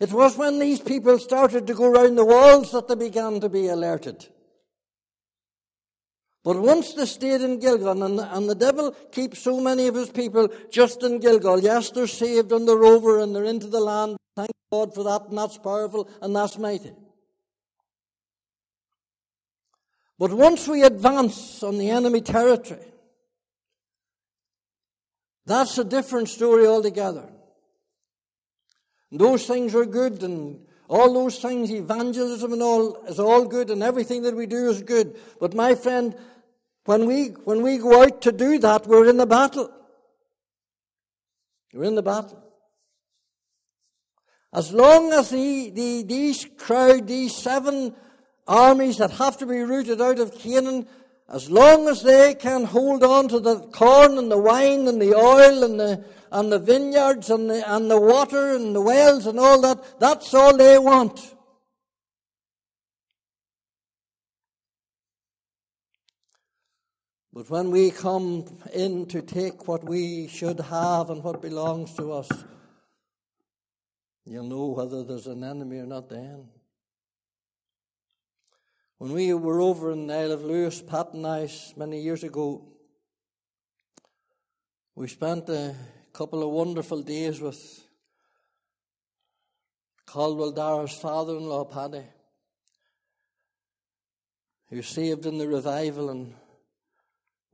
It 0.00 0.12
was 0.12 0.36
when 0.36 0.58
these 0.58 0.80
people 0.80 1.18
started 1.18 1.66
to 1.66 1.74
go 1.74 1.90
round 1.90 2.18
the 2.18 2.24
walls 2.24 2.72
that 2.72 2.88
they 2.88 2.94
began 2.94 3.40
to 3.40 3.48
be 3.48 3.68
alerted. 3.68 4.26
But 6.44 6.60
once 6.60 6.92
they 6.92 7.06
stayed 7.06 7.40
in 7.40 7.58
Gilgal, 7.58 8.02
and 8.02 8.18
the, 8.18 8.36
and 8.36 8.48
the 8.48 8.54
devil 8.54 8.92
keeps 9.10 9.38
so 9.38 9.60
many 9.60 9.86
of 9.86 9.94
his 9.94 10.10
people 10.10 10.48
just 10.70 11.02
in 11.02 11.18
Gilgal, 11.18 11.60
yes, 11.60 11.90
they're 11.90 12.06
saved 12.06 12.52
and 12.52 12.68
they're 12.68 12.84
over 12.84 13.20
and 13.20 13.34
they're 13.34 13.44
into 13.44 13.66
the 13.66 13.80
land. 13.80 14.18
Thank 14.36 14.50
God 14.70 14.94
for 14.94 15.04
that, 15.04 15.28
and 15.28 15.38
that's 15.38 15.56
powerful 15.56 16.06
and 16.20 16.36
that's 16.36 16.58
mighty. 16.58 16.92
But 20.18 20.32
once 20.32 20.68
we 20.68 20.82
advance 20.82 21.62
on 21.62 21.78
the 21.78 21.90
enemy 21.90 22.20
territory, 22.20 22.92
that's 25.46 25.78
a 25.78 25.84
different 25.84 26.28
story 26.28 26.66
altogether. 26.66 27.30
those 29.10 29.46
things 29.46 29.74
are 29.74 29.86
good, 29.86 30.22
and 30.22 30.60
All 30.88 31.14
those 31.14 31.38
things, 31.38 31.70
evangelism 31.70 32.52
and 32.52 32.62
all, 32.62 33.02
is 33.06 33.18
all 33.18 33.46
good, 33.46 33.70
and 33.70 33.82
everything 33.82 34.22
that 34.22 34.36
we 34.36 34.46
do 34.46 34.68
is 34.68 34.82
good. 34.82 35.16
But 35.40 35.54
my 35.54 35.74
friend, 35.74 36.14
when 36.84 37.06
we, 37.06 37.28
when 37.44 37.62
we 37.62 37.78
go 37.78 38.02
out 38.02 38.22
to 38.22 38.32
do 38.32 38.58
that, 38.58 38.86
we're 38.86 39.08
in 39.08 39.16
the 39.16 39.26
battle. 39.26 39.70
We're 41.72 41.84
in 41.84 41.94
the 41.94 42.02
battle. 42.02 42.42
As 44.52 44.72
long 44.72 45.12
as 45.12 45.30
the, 45.30 45.70
the, 45.70 46.04
these 46.04 46.46
crowd, 46.56 47.08
these 47.08 47.34
seven 47.34 47.94
armies 48.46 48.98
that 48.98 49.10
have 49.12 49.38
to 49.38 49.46
be 49.46 49.60
rooted 49.60 50.00
out 50.00 50.20
of 50.20 50.38
Canaan, 50.38 50.86
as 51.28 51.50
long 51.50 51.88
as 51.88 52.02
they 52.02 52.34
can 52.34 52.64
hold 52.64 53.02
on 53.02 53.28
to 53.28 53.40
the 53.40 53.60
corn 53.68 54.18
and 54.18 54.30
the 54.30 54.38
wine 54.38 54.86
and 54.86 55.00
the 55.00 55.14
oil 55.14 55.64
and 55.64 55.80
the, 55.80 56.04
and 56.30 56.52
the 56.52 56.58
vineyards 56.58 57.30
and 57.30 57.50
the, 57.50 57.74
and 57.74 57.90
the 57.90 57.98
water 57.98 58.54
and 58.54 58.76
the 58.76 58.80
wells 58.80 59.26
and 59.26 59.40
all 59.40 59.60
that, 59.62 59.98
that's 59.98 60.32
all 60.34 60.56
they 60.56 60.78
want. 60.78 61.33
But 67.34 67.50
when 67.50 67.72
we 67.72 67.90
come 67.90 68.44
in 68.72 69.06
to 69.06 69.20
take 69.20 69.66
what 69.66 69.82
we 69.82 70.28
should 70.28 70.60
have 70.60 71.10
and 71.10 71.20
what 71.20 71.42
belongs 71.42 71.92
to 71.94 72.12
us, 72.12 72.30
you'll 74.24 74.46
know 74.46 74.66
whether 74.66 75.02
there's 75.02 75.26
an 75.26 75.42
enemy 75.42 75.78
or 75.78 75.86
not 75.86 76.08
then. 76.08 76.46
When 78.98 79.12
we 79.12 79.34
were 79.34 79.60
over 79.60 79.90
in 79.90 80.06
the 80.06 80.14
Isle 80.14 80.30
of 80.30 80.44
Lewis, 80.44 80.80
Pat 80.80 81.12
and 81.14 81.26
I, 81.26 81.50
many 81.76 82.00
years 82.00 82.22
ago, 82.22 82.68
we 84.94 85.08
spent 85.08 85.48
a 85.48 85.74
couple 86.12 86.40
of 86.44 86.50
wonderful 86.50 87.02
days 87.02 87.40
with 87.40 87.82
Caldwell 90.06 90.52
Dara's 90.52 90.92
father 90.92 91.36
in 91.36 91.48
law, 91.48 91.64
Paddy, 91.64 92.04
who 94.70 94.82
saved 94.82 95.26
in 95.26 95.38
the 95.38 95.48
revival 95.48 96.10
and 96.10 96.32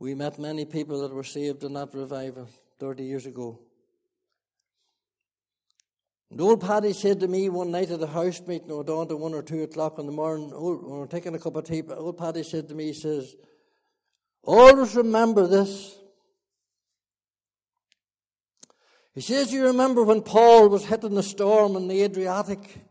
we 0.00 0.14
met 0.14 0.38
many 0.38 0.64
people 0.64 1.02
that 1.02 1.12
were 1.12 1.22
saved 1.22 1.62
in 1.62 1.74
that 1.74 1.94
revival 1.94 2.48
30 2.78 3.04
years 3.04 3.26
ago. 3.26 3.60
And 6.30 6.40
old 6.40 6.62
Paddy 6.62 6.94
said 6.94 7.20
to 7.20 7.28
me 7.28 7.50
one 7.50 7.70
night 7.70 7.90
at 7.90 8.02
a 8.02 8.06
house 8.06 8.40
meeting, 8.46 8.70
or 8.70 8.82
down 8.82 9.08
to 9.08 9.16
one 9.16 9.34
or 9.34 9.42
two 9.42 9.62
o'clock 9.62 9.98
in 9.98 10.06
the 10.06 10.12
morning, 10.12 10.52
old, 10.54 10.82
when 10.82 10.92
we 10.92 10.98
were 11.00 11.06
taking 11.06 11.34
a 11.34 11.38
cup 11.38 11.54
of 11.56 11.64
tea, 11.64 11.82
old 11.82 12.16
Paddy 12.16 12.42
said 12.42 12.68
to 12.68 12.74
me, 12.74 12.86
he 12.86 12.94
says, 12.94 13.36
Always 14.42 14.96
remember 14.96 15.46
this. 15.46 15.98
He 19.12 19.20
says, 19.20 19.52
You 19.52 19.66
remember 19.66 20.02
when 20.02 20.22
Paul 20.22 20.70
was 20.70 20.86
hit 20.86 21.04
in 21.04 21.14
the 21.14 21.22
storm 21.22 21.76
in 21.76 21.88
the 21.88 22.02
Adriatic? 22.04 22.86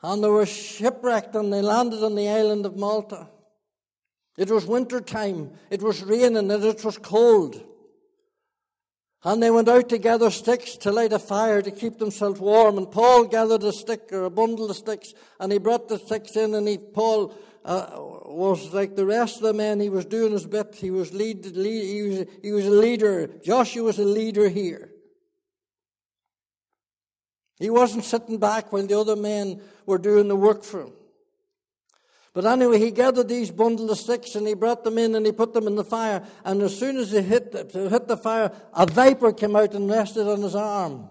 And 0.00 0.22
they 0.22 0.28
were 0.28 0.46
shipwrecked 0.46 1.34
and 1.34 1.52
they 1.52 1.62
landed 1.62 2.04
on 2.04 2.14
the 2.14 2.28
island 2.28 2.66
of 2.66 2.76
Malta. 2.76 3.30
It 4.36 4.50
was 4.50 4.66
winter 4.66 5.00
time. 5.00 5.52
It 5.70 5.82
was 5.82 6.02
raining 6.02 6.50
and 6.50 6.50
it 6.50 6.84
was 6.84 6.98
cold. 6.98 7.62
And 9.22 9.42
they 9.42 9.50
went 9.50 9.68
out 9.68 9.88
to 9.88 9.98
gather 9.98 10.30
sticks 10.30 10.76
to 10.78 10.92
light 10.92 11.12
a 11.12 11.18
fire 11.18 11.62
to 11.62 11.70
keep 11.70 11.98
themselves 11.98 12.40
warm. 12.40 12.76
And 12.76 12.90
Paul 12.90 13.24
gathered 13.24 13.62
a 13.62 13.72
stick 13.72 14.12
or 14.12 14.24
a 14.24 14.30
bundle 14.30 14.70
of 14.70 14.76
sticks 14.76 15.14
and 15.40 15.50
he 15.50 15.58
brought 15.58 15.88
the 15.88 15.98
sticks 15.98 16.36
in 16.36 16.54
and 16.54 16.68
he, 16.68 16.78
Paul 16.78 17.34
uh, 17.64 17.86
was 17.96 18.74
like 18.74 18.96
the 18.96 19.06
rest 19.06 19.36
of 19.36 19.42
the 19.44 19.54
men. 19.54 19.80
He 19.80 19.88
was 19.88 20.04
doing 20.04 20.32
his 20.32 20.46
bit. 20.46 20.74
He 20.74 20.90
was 20.90 21.12
lead, 21.14 21.46
lead 21.56 21.84
he 21.84 22.02
was, 22.02 22.26
he 22.42 22.52
was 22.52 22.66
a 22.66 22.70
leader. 22.70 23.30
Joshua 23.42 23.84
was 23.84 23.98
a 23.98 24.04
leader 24.04 24.48
here. 24.48 24.90
He 27.58 27.70
wasn't 27.70 28.04
sitting 28.04 28.38
back 28.38 28.72
while 28.72 28.86
the 28.86 28.98
other 28.98 29.16
men 29.16 29.62
were 29.86 29.98
doing 29.98 30.28
the 30.28 30.36
work 30.36 30.64
for 30.64 30.82
him. 30.82 30.92
But 32.34 32.46
anyway, 32.46 32.80
he 32.80 32.90
gathered 32.90 33.28
these 33.28 33.52
bundles 33.52 33.92
of 33.92 33.96
sticks 33.98 34.34
and 34.34 34.44
he 34.46 34.54
brought 34.54 34.82
them 34.82 34.98
in 34.98 35.14
and 35.14 35.24
he 35.24 35.30
put 35.30 35.54
them 35.54 35.68
in 35.68 35.76
the 35.76 35.84
fire. 35.84 36.26
And 36.44 36.60
as 36.62 36.76
soon 36.76 36.96
as 36.96 37.12
he 37.12 37.22
hit 37.22 37.52
the, 37.52 37.88
hit 37.88 38.08
the 38.08 38.16
fire, 38.16 38.50
a 38.74 38.86
viper 38.86 39.32
came 39.32 39.54
out 39.54 39.72
and 39.74 39.88
rested 39.88 40.26
on 40.26 40.42
his 40.42 40.56
arm. 40.56 41.08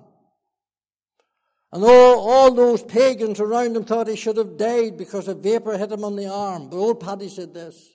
And 1.71 1.81
all, 1.83 2.29
all 2.29 2.53
those 2.53 2.83
pagans 2.83 3.39
around 3.39 3.77
him 3.77 3.85
thought 3.85 4.09
he 4.09 4.17
should 4.17 4.35
have 4.35 4.57
died 4.57 4.97
because 4.97 5.29
a 5.29 5.33
viper 5.33 5.77
hit 5.77 5.93
him 5.93 6.03
on 6.03 6.17
the 6.17 6.27
arm. 6.27 6.69
But 6.69 6.77
old 6.77 6.99
Paddy 6.99 7.29
said 7.29 7.53
this. 7.53 7.89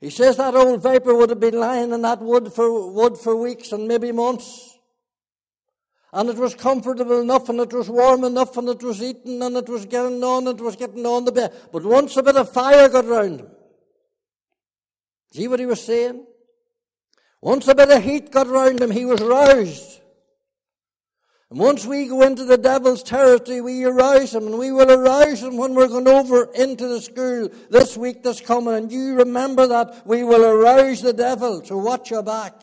He 0.00 0.08
says 0.08 0.38
that 0.38 0.54
old 0.54 0.82
viper 0.82 1.14
would 1.14 1.30
have 1.30 1.38
been 1.38 1.60
lying 1.60 1.92
in 1.92 2.00
that 2.00 2.20
wood 2.20 2.50
for, 2.54 2.90
wood 2.90 3.18
for 3.18 3.36
weeks 3.36 3.72
and 3.72 3.86
maybe 3.86 4.10
months 4.10 4.73
and 6.14 6.30
it 6.30 6.36
was 6.36 6.54
comfortable 6.54 7.20
enough, 7.20 7.48
and 7.48 7.58
it 7.58 7.72
was 7.72 7.90
warm 7.90 8.22
enough, 8.22 8.56
and 8.56 8.68
it 8.68 8.82
was 8.82 9.02
eating, 9.02 9.42
and 9.42 9.56
it 9.56 9.68
was 9.68 9.84
getting 9.84 10.22
on, 10.22 10.46
and 10.46 10.60
it 10.60 10.62
was 10.62 10.76
getting 10.76 11.04
on 11.04 11.24
the 11.24 11.32
bed. 11.32 11.52
But 11.72 11.82
once 11.82 12.16
a 12.16 12.22
bit 12.22 12.36
of 12.36 12.52
fire 12.52 12.88
got 12.88 13.04
round 13.04 13.40
him, 13.40 13.50
see 15.32 15.48
what 15.48 15.58
he 15.58 15.66
was 15.66 15.84
saying? 15.84 16.24
Once 17.42 17.66
a 17.66 17.74
bit 17.74 17.90
of 17.90 18.02
heat 18.02 18.30
got 18.30 18.46
round 18.46 18.80
him, 18.80 18.92
he 18.92 19.04
was 19.04 19.20
roused. 19.20 20.00
And 21.50 21.58
once 21.58 21.84
we 21.84 22.06
go 22.06 22.22
into 22.22 22.44
the 22.44 22.58
devil's 22.58 23.02
territory, 23.02 23.60
we 23.60 23.84
arouse 23.84 24.36
him, 24.36 24.46
and 24.46 24.56
we 24.56 24.70
will 24.70 24.90
arouse 24.92 25.42
him 25.42 25.56
when 25.56 25.74
we're 25.74 25.88
going 25.88 26.06
over 26.06 26.44
into 26.54 26.86
the 26.86 27.00
school 27.00 27.50
this 27.70 27.96
week 27.96 28.22
that's 28.22 28.40
coming. 28.40 28.74
And 28.74 28.92
you 28.92 29.16
remember 29.16 29.66
that 29.66 30.06
we 30.06 30.22
will 30.22 30.44
arouse 30.44 31.02
the 31.02 31.12
devil, 31.12 31.64
so 31.64 31.76
watch 31.76 32.12
your 32.12 32.22
back. 32.22 32.54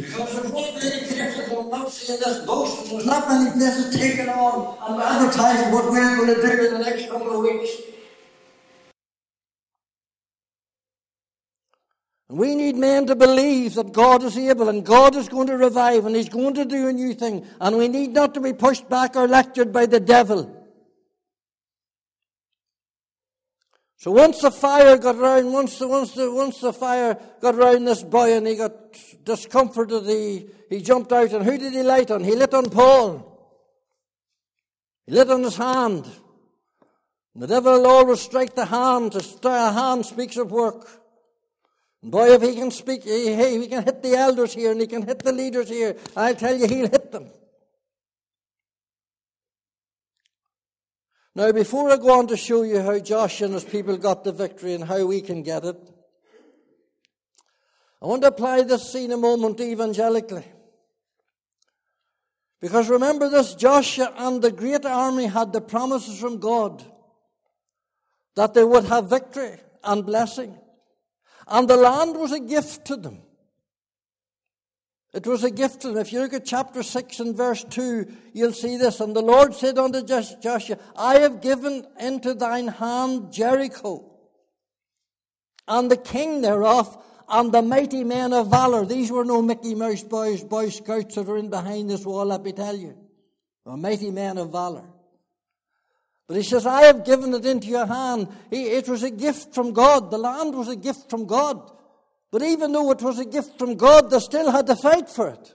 Because 0.00 0.32
there's 0.32 0.52
many 0.52 0.72
places, 0.72 1.52
I'm 1.52 1.68
not 1.68 1.90
saying 1.90 2.20
this 2.24 2.46
boasting, 2.46 2.90
there's 2.90 3.06
not 3.06 3.28
many 3.28 3.50
places 3.50 3.94
taking 3.94 4.28
on 4.28 4.78
and 4.88 5.02
advertising 5.02 5.72
what 5.72 5.90
we're 5.90 6.16
going 6.16 6.34
to 6.34 6.40
do 6.40 6.66
in 6.66 6.72
the 6.74 6.78
next 6.78 7.08
couple 7.10 7.36
of 7.36 7.42
weeks. 7.42 7.70
We 12.30 12.54
need 12.54 12.76
men 12.76 13.06
to 13.06 13.16
believe 13.16 13.74
that 13.74 13.92
God 13.92 14.22
is 14.22 14.38
able 14.38 14.68
and 14.68 14.86
God 14.86 15.16
is 15.16 15.28
going 15.28 15.48
to 15.48 15.56
revive 15.56 16.06
and 16.06 16.14
He's 16.14 16.28
going 16.28 16.54
to 16.54 16.64
do 16.64 16.86
a 16.86 16.92
new 16.92 17.12
thing. 17.12 17.44
And 17.60 17.76
we 17.76 17.88
need 17.88 18.12
not 18.12 18.34
to 18.34 18.40
be 18.40 18.52
pushed 18.52 18.88
back 18.88 19.16
or 19.16 19.26
lectured 19.26 19.72
by 19.72 19.86
the 19.86 19.98
devil. 19.98 20.59
So 24.00 24.12
once 24.12 24.40
the 24.40 24.50
fire 24.50 24.96
got 24.96 25.18
round, 25.18 25.52
once 25.52 25.78
the, 25.78 25.86
once 25.86 26.12
the, 26.12 26.32
once 26.32 26.58
the 26.58 26.72
fire 26.72 27.18
got 27.42 27.54
round 27.54 27.86
this 27.86 28.02
boy 28.02 28.34
and 28.34 28.46
he 28.46 28.56
got 28.56 28.72
discomforted, 29.24 30.04
he, 30.04 30.46
he 30.70 30.80
jumped 30.80 31.12
out. 31.12 31.30
And 31.32 31.44
who 31.44 31.58
did 31.58 31.74
he 31.74 31.82
light 31.82 32.10
on? 32.10 32.24
He 32.24 32.34
lit 32.34 32.54
on 32.54 32.70
Paul. 32.70 33.26
He 35.04 35.12
lit 35.12 35.28
on 35.28 35.42
his 35.42 35.58
hand. 35.58 36.06
And 37.34 37.42
the 37.42 37.46
devil 37.46 37.74
will 37.74 37.86
always 37.88 38.22
strike 38.22 38.54
the 38.54 38.64
hand. 38.64 39.12
To 39.12 39.20
strike 39.20 39.70
a 39.70 39.72
hand 39.74 40.06
speaks 40.06 40.38
of 40.38 40.50
work. 40.50 40.88
And 42.02 42.10
boy, 42.10 42.30
if 42.30 42.40
he 42.40 42.54
can 42.54 42.70
speak, 42.70 43.04
he, 43.04 43.34
he 43.34 43.68
can 43.68 43.84
hit 43.84 44.02
the 44.02 44.14
elders 44.14 44.54
here 44.54 44.70
and 44.70 44.80
he 44.80 44.86
can 44.86 45.06
hit 45.06 45.18
the 45.18 45.32
leaders 45.32 45.68
here, 45.68 45.94
I'll 46.16 46.34
tell 46.34 46.56
you, 46.56 46.66
he'll 46.66 46.88
hit 46.88 47.12
them. 47.12 47.26
Now, 51.34 51.52
before 51.52 51.90
I 51.90 51.96
go 51.96 52.18
on 52.18 52.26
to 52.28 52.36
show 52.36 52.62
you 52.62 52.80
how 52.82 52.98
Joshua 52.98 53.46
and 53.46 53.54
his 53.54 53.64
people 53.64 53.96
got 53.96 54.24
the 54.24 54.32
victory 54.32 54.74
and 54.74 54.84
how 54.84 55.06
we 55.06 55.20
can 55.20 55.42
get 55.42 55.64
it, 55.64 55.76
I 58.02 58.06
want 58.06 58.22
to 58.22 58.28
apply 58.28 58.62
this 58.62 58.92
scene 58.92 59.12
a 59.12 59.16
moment 59.16 59.60
evangelically. 59.60 60.44
Because 62.60 62.88
remember 62.88 63.28
this, 63.28 63.54
Joshua 63.54 64.12
and 64.16 64.42
the 64.42 64.50
great 64.50 64.84
army 64.84 65.26
had 65.26 65.52
the 65.52 65.60
promises 65.60 66.18
from 66.18 66.38
God 66.38 66.84
that 68.34 68.54
they 68.54 68.64
would 68.64 68.84
have 68.84 69.08
victory 69.08 69.58
and 69.84 70.04
blessing. 70.04 70.58
And 71.46 71.68
the 71.68 71.76
land 71.76 72.16
was 72.16 72.32
a 72.32 72.40
gift 72.40 72.84
to 72.86 72.96
them. 72.96 73.22
It 75.12 75.26
was 75.26 75.42
a 75.42 75.50
gift 75.50 75.82
them. 75.82 75.96
If 75.96 76.12
you 76.12 76.20
look 76.20 76.34
at 76.34 76.44
chapter 76.44 76.84
6 76.84 77.18
and 77.18 77.36
verse 77.36 77.64
2, 77.64 78.06
you'll 78.32 78.52
see 78.52 78.76
this. 78.76 79.00
And 79.00 79.14
the 79.14 79.22
Lord 79.22 79.54
said 79.54 79.76
unto 79.76 80.02
Joshua, 80.02 80.78
I 80.96 81.18
have 81.18 81.40
given 81.40 81.84
into 81.98 82.32
thine 82.32 82.68
hand 82.68 83.32
Jericho, 83.32 84.04
and 85.66 85.90
the 85.90 85.96
king 85.96 86.42
thereof, 86.42 86.96
and 87.28 87.52
the 87.52 87.62
mighty 87.62 88.04
men 88.04 88.32
of 88.32 88.50
valor. 88.50 88.84
These 88.84 89.10
were 89.10 89.24
no 89.24 89.42
Mickey 89.42 89.74
Mouse 89.74 90.02
boys, 90.02 90.44
Boy 90.44 90.68
Scouts 90.68 91.16
that 91.16 91.28
are 91.28 91.36
in 91.36 91.50
behind 91.50 91.90
this 91.90 92.04
wall, 92.04 92.26
let 92.26 92.42
me 92.42 92.52
tell 92.52 92.76
you. 92.76 92.96
A 93.66 93.76
mighty 93.76 94.10
men 94.10 94.38
of 94.38 94.50
valor. 94.50 94.84
But 96.26 96.36
he 96.36 96.42
says, 96.44 96.66
I 96.66 96.82
have 96.82 97.04
given 97.04 97.34
it 97.34 97.44
into 97.44 97.66
your 97.66 97.86
hand. 97.86 98.28
It 98.50 98.88
was 98.88 99.02
a 99.02 99.10
gift 99.10 99.54
from 99.54 99.72
God. 99.72 100.12
The 100.12 100.18
land 100.18 100.54
was 100.54 100.68
a 100.68 100.76
gift 100.76 101.10
from 101.10 101.26
God. 101.26 101.72
But 102.30 102.42
even 102.42 102.72
though 102.72 102.90
it 102.92 103.02
was 103.02 103.18
a 103.18 103.24
gift 103.24 103.58
from 103.58 103.76
God, 103.76 104.10
they 104.10 104.20
still 104.20 104.50
had 104.50 104.66
to 104.68 104.76
fight 104.76 105.08
for 105.08 105.28
it. 105.28 105.54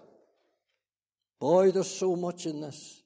Boy, 1.39 1.71
there's 1.71 1.89
so 1.89 2.15
much 2.15 2.45
in 2.45 2.61
this. 2.61 3.01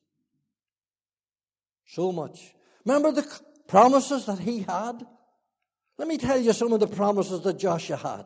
So 1.86 2.12
much. 2.12 2.54
Remember 2.86 3.12
the 3.12 3.28
promises 3.68 4.26
that 4.26 4.40
he 4.40 4.62
had? 4.62 5.06
Let 5.98 6.08
me 6.08 6.18
tell 6.18 6.40
you 6.40 6.54
some 6.54 6.72
of 6.74 6.80
the 6.80 6.88
promises 6.88 7.42
that 7.42 7.60
Joshua 7.60 7.98
had. 7.98 8.26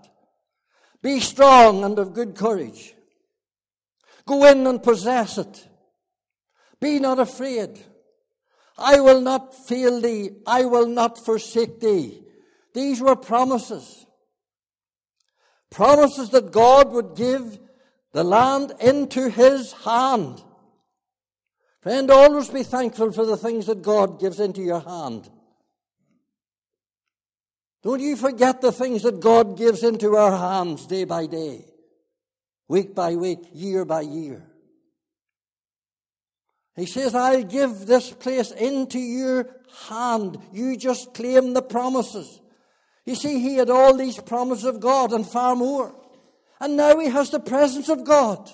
Be 1.02 1.20
strong 1.20 1.84
and 1.84 2.00
of 2.00 2.14
good 2.14 2.36
courage. 2.36 2.94
Go 4.26 4.46
in 4.46 4.66
and 4.68 4.82
possess 4.82 5.38
it. 5.38 5.68
Be 6.80 7.00
not 7.00 7.20
afraid. 7.20 7.80
I 8.78 9.00
will 9.00 9.22
not 9.22 9.54
fail 9.68 10.00
thee. 10.00 10.32
I 10.48 10.66
will 10.66 10.88
not 10.88 11.24
forsake 11.24 11.80
thee. 11.80 12.24
These 12.74 13.02
were 13.02 13.16
promises. 13.16 14.03
Promises 15.74 16.30
that 16.30 16.52
God 16.52 16.92
would 16.92 17.16
give 17.16 17.58
the 18.12 18.24
land 18.24 18.74
into 18.80 19.28
his 19.28 19.74
hand. 19.74 20.44
Friend, 21.82 22.12
always 22.12 22.48
be 22.50 22.62
thankful 22.62 23.12
for 23.12 23.26
the 23.26 23.36
things 23.36 23.66
that 23.66 23.82
God 23.82 24.20
gives 24.20 24.40
into 24.40 24.62
your 24.62 24.82
hand. 24.82 25.28
Don't 27.82 28.00
you 28.00 28.16
forget 28.16 28.62
the 28.62 28.72
things 28.72 29.02
that 29.02 29.20
God 29.20 29.58
gives 29.58 29.84
into 29.84 30.16
our 30.16 30.38
hands 30.38 30.86
day 30.86 31.06
by 31.06 31.26
day, 31.26 31.66
week 32.68 32.94
by 32.94 33.16
week, 33.16 33.40
year 33.52 33.84
by 33.84 34.02
year. 34.02 34.44
He 36.76 36.86
says, 36.86 37.16
I'll 37.16 37.44
give 37.44 37.88
this 37.88 38.12
place 38.12 38.52
into 38.52 39.00
your 39.00 39.50
hand. 39.88 40.38
You 40.52 40.78
just 40.78 41.16
claim 41.16 41.56
the 41.56 41.64
promises. 41.64 42.40
You 43.06 43.16
see, 43.16 43.40
he 43.40 43.56
had 43.56 43.70
all 43.70 43.96
these 43.96 44.20
promises 44.20 44.66
of 44.66 44.80
God 44.80 45.12
and 45.12 45.28
far 45.28 45.56
more. 45.56 45.94
And 46.60 46.78
now 46.78 46.98
he 47.00 47.10
has 47.10 47.30
the 47.30 47.40
presence 47.40 47.90
of 47.90 48.06
God. 48.06 48.50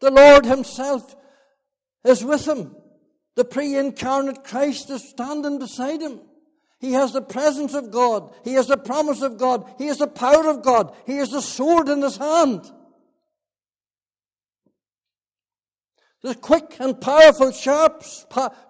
The 0.00 0.10
Lord 0.10 0.44
himself 0.44 1.16
is 2.04 2.22
with 2.22 2.46
him. 2.46 2.76
The 3.36 3.44
pre 3.44 3.76
incarnate 3.76 4.44
Christ 4.44 4.90
is 4.90 5.08
standing 5.08 5.58
beside 5.58 6.02
him. 6.02 6.20
He 6.78 6.92
has 6.92 7.12
the 7.12 7.22
presence 7.22 7.72
of 7.72 7.90
God. 7.90 8.34
He 8.44 8.52
has 8.54 8.66
the 8.66 8.76
promise 8.76 9.22
of 9.22 9.38
God. 9.38 9.66
He 9.78 9.86
has 9.86 9.98
the 9.98 10.06
power 10.06 10.48
of 10.48 10.62
God. 10.62 10.94
He 11.06 11.16
has 11.16 11.30
the 11.30 11.40
sword 11.40 11.88
in 11.88 12.02
his 12.02 12.18
hand. 12.18 12.70
The 16.24 16.34
quick 16.34 16.76
and 16.80 16.98
powerful, 16.98 17.52
sharp, 17.52 18.02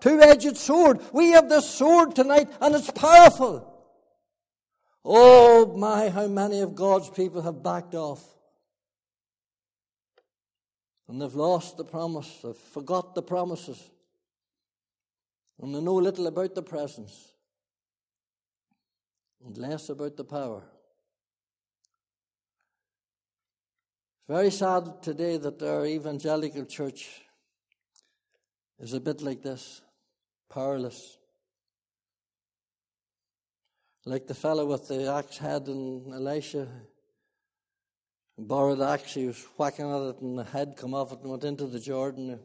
two 0.00 0.20
edged 0.20 0.56
sword. 0.56 1.00
We 1.12 1.30
have 1.30 1.48
this 1.48 1.70
sword 1.70 2.16
tonight 2.16 2.50
and 2.60 2.74
it's 2.74 2.90
powerful. 2.90 3.72
Oh 5.04 5.76
my, 5.76 6.08
how 6.08 6.26
many 6.26 6.62
of 6.62 6.74
God's 6.74 7.10
people 7.10 7.42
have 7.42 7.62
backed 7.62 7.94
off. 7.94 8.24
And 11.06 11.22
they've 11.22 11.32
lost 11.32 11.76
the 11.76 11.84
promise, 11.84 12.40
they've 12.42 12.56
forgot 12.56 13.14
the 13.14 13.22
promises, 13.22 13.80
and 15.62 15.72
they 15.72 15.80
know 15.80 15.94
little 15.94 16.26
about 16.26 16.56
the 16.56 16.62
presence 16.62 17.34
and 19.46 19.56
less 19.56 19.90
about 19.90 20.16
the 20.16 20.24
power. 20.24 20.64
It's 24.16 24.26
very 24.26 24.50
sad 24.50 25.04
today 25.04 25.36
that 25.36 25.62
our 25.62 25.86
evangelical 25.86 26.64
church 26.64 27.20
is 28.78 28.92
a 28.92 29.00
bit 29.00 29.22
like 29.22 29.42
this 29.42 29.82
powerless. 30.50 31.18
Like 34.06 34.26
the 34.26 34.34
fellow 34.34 34.66
with 34.66 34.88
the 34.88 35.10
axe 35.10 35.38
head 35.38 35.66
in 35.68 36.12
Elisha, 36.12 36.68
borrowed 38.38 38.78
the 38.78 38.88
axe, 38.88 39.14
he 39.14 39.26
was 39.26 39.42
whacking 39.56 39.90
at 39.90 40.02
it, 40.02 40.20
and 40.20 40.38
the 40.38 40.44
head 40.44 40.74
come 40.76 40.94
off 40.94 41.12
it 41.12 41.20
and 41.20 41.30
went 41.30 41.44
into 41.44 41.66
the 41.66 41.80
Jordan. 41.80 42.38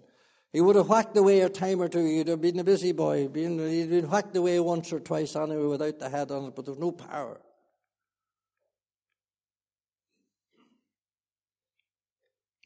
He 0.53 0.61
would 0.61 0.77
have 0.77 0.87
whacked 0.87 1.17
away 1.17 1.41
a 1.41 1.49
time 1.49 1.81
or 1.81 1.89
two. 1.89 2.05
He'd 2.05 2.27
have 2.29 2.41
been 2.41 2.59
a 2.59 2.63
busy 2.63 2.91
boy. 2.91 3.23
He'd 3.23 3.33
been 3.33 4.09
whacked 4.09 4.35
away 4.35 4.59
once 4.59 4.91
or 4.93 4.99
twice 4.99 5.35
anyway 5.35 5.65
without 5.65 5.99
the 5.99 6.09
head 6.09 6.31
on 6.31 6.45
it, 6.45 6.55
but 6.55 6.65
there 6.65 6.73
was 6.73 6.79
no 6.79 6.91
power. 6.91 7.39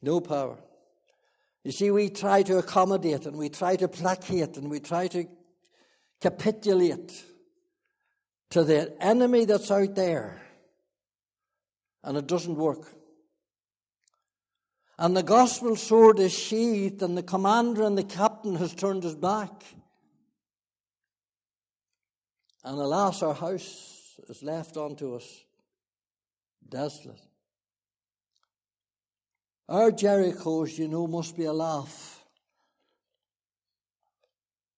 No 0.00 0.20
power. 0.20 0.58
You 1.64 1.72
see, 1.72 1.90
we 1.90 2.10
try 2.10 2.42
to 2.42 2.58
accommodate 2.58 3.24
and 3.24 3.36
we 3.36 3.48
try 3.48 3.76
to 3.76 3.88
placate 3.88 4.58
and 4.58 4.70
we 4.70 4.80
try 4.80 5.08
to 5.08 5.26
capitulate 6.20 7.24
to 8.50 8.64
the 8.64 8.94
enemy 9.02 9.46
that's 9.46 9.70
out 9.70 9.94
there. 9.94 10.42
And 12.02 12.18
it 12.18 12.26
doesn't 12.26 12.56
work. 12.56 12.86
And 14.98 15.16
the 15.16 15.22
gospel 15.22 15.74
sword 15.74 16.20
is 16.20 16.32
sheathed, 16.32 17.02
and 17.02 17.18
the 17.18 17.22
commander 17.22 17.82
and 17.82 17.98
the 17.98 18.04
captain 18.04 18.54
has 18.56 18.72
turned 18.74 19.02
his 19.02 19.16
back. 19.16 19.50
And 22.62 22.78
alas, 22.78 23.22
our 23.22 23.34
house 23.34 24.20
is 24.28 24.42
left 24.42 24.76
unto 24.76 25.16
us 25.16 25.26
desolate. 26.68 27.23
Oh, 29.68 29.84
Our 29.84 29.90
Jerichos, 29.90 30.78
you 30.78 30.88
know, 30.88 31.06
must 31.06 31.36
be 31.36 31.44
a 31.44 31.52
laugh. 31.52 32.22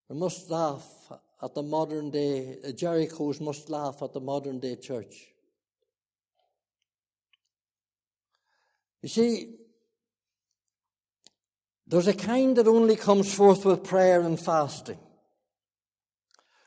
We 0.08 0.16
must 0.16 0.48
laugh 0.50 0.84
at 1.42 1.54
the 1.54 1.62
modern 1.62 2.10
day, 2.10 2.58
uh, 2.62 2.68
the 2.68 2.72
Jerichos 2.72 3.40
must 3.40 3.68
laugh 3.68 4.02
at 4.02 4.12
the 4.12 4.20
modern 4.20 4.60
day 4.60 4.76
church. 4.76 5.26
You 9.02 9.08
see, 9.08 9.56
there's 11.86 12.08
a 12.08 12.14
kind 12.14 12.56
that 12.56 12.66
only 12.66 12.96
comes 12.96 13.32
forth 13.32 13.64
with 13.64 13.84
prayer 13.84 14.20
and 14.20 14.38
fasting. 14.38 14.98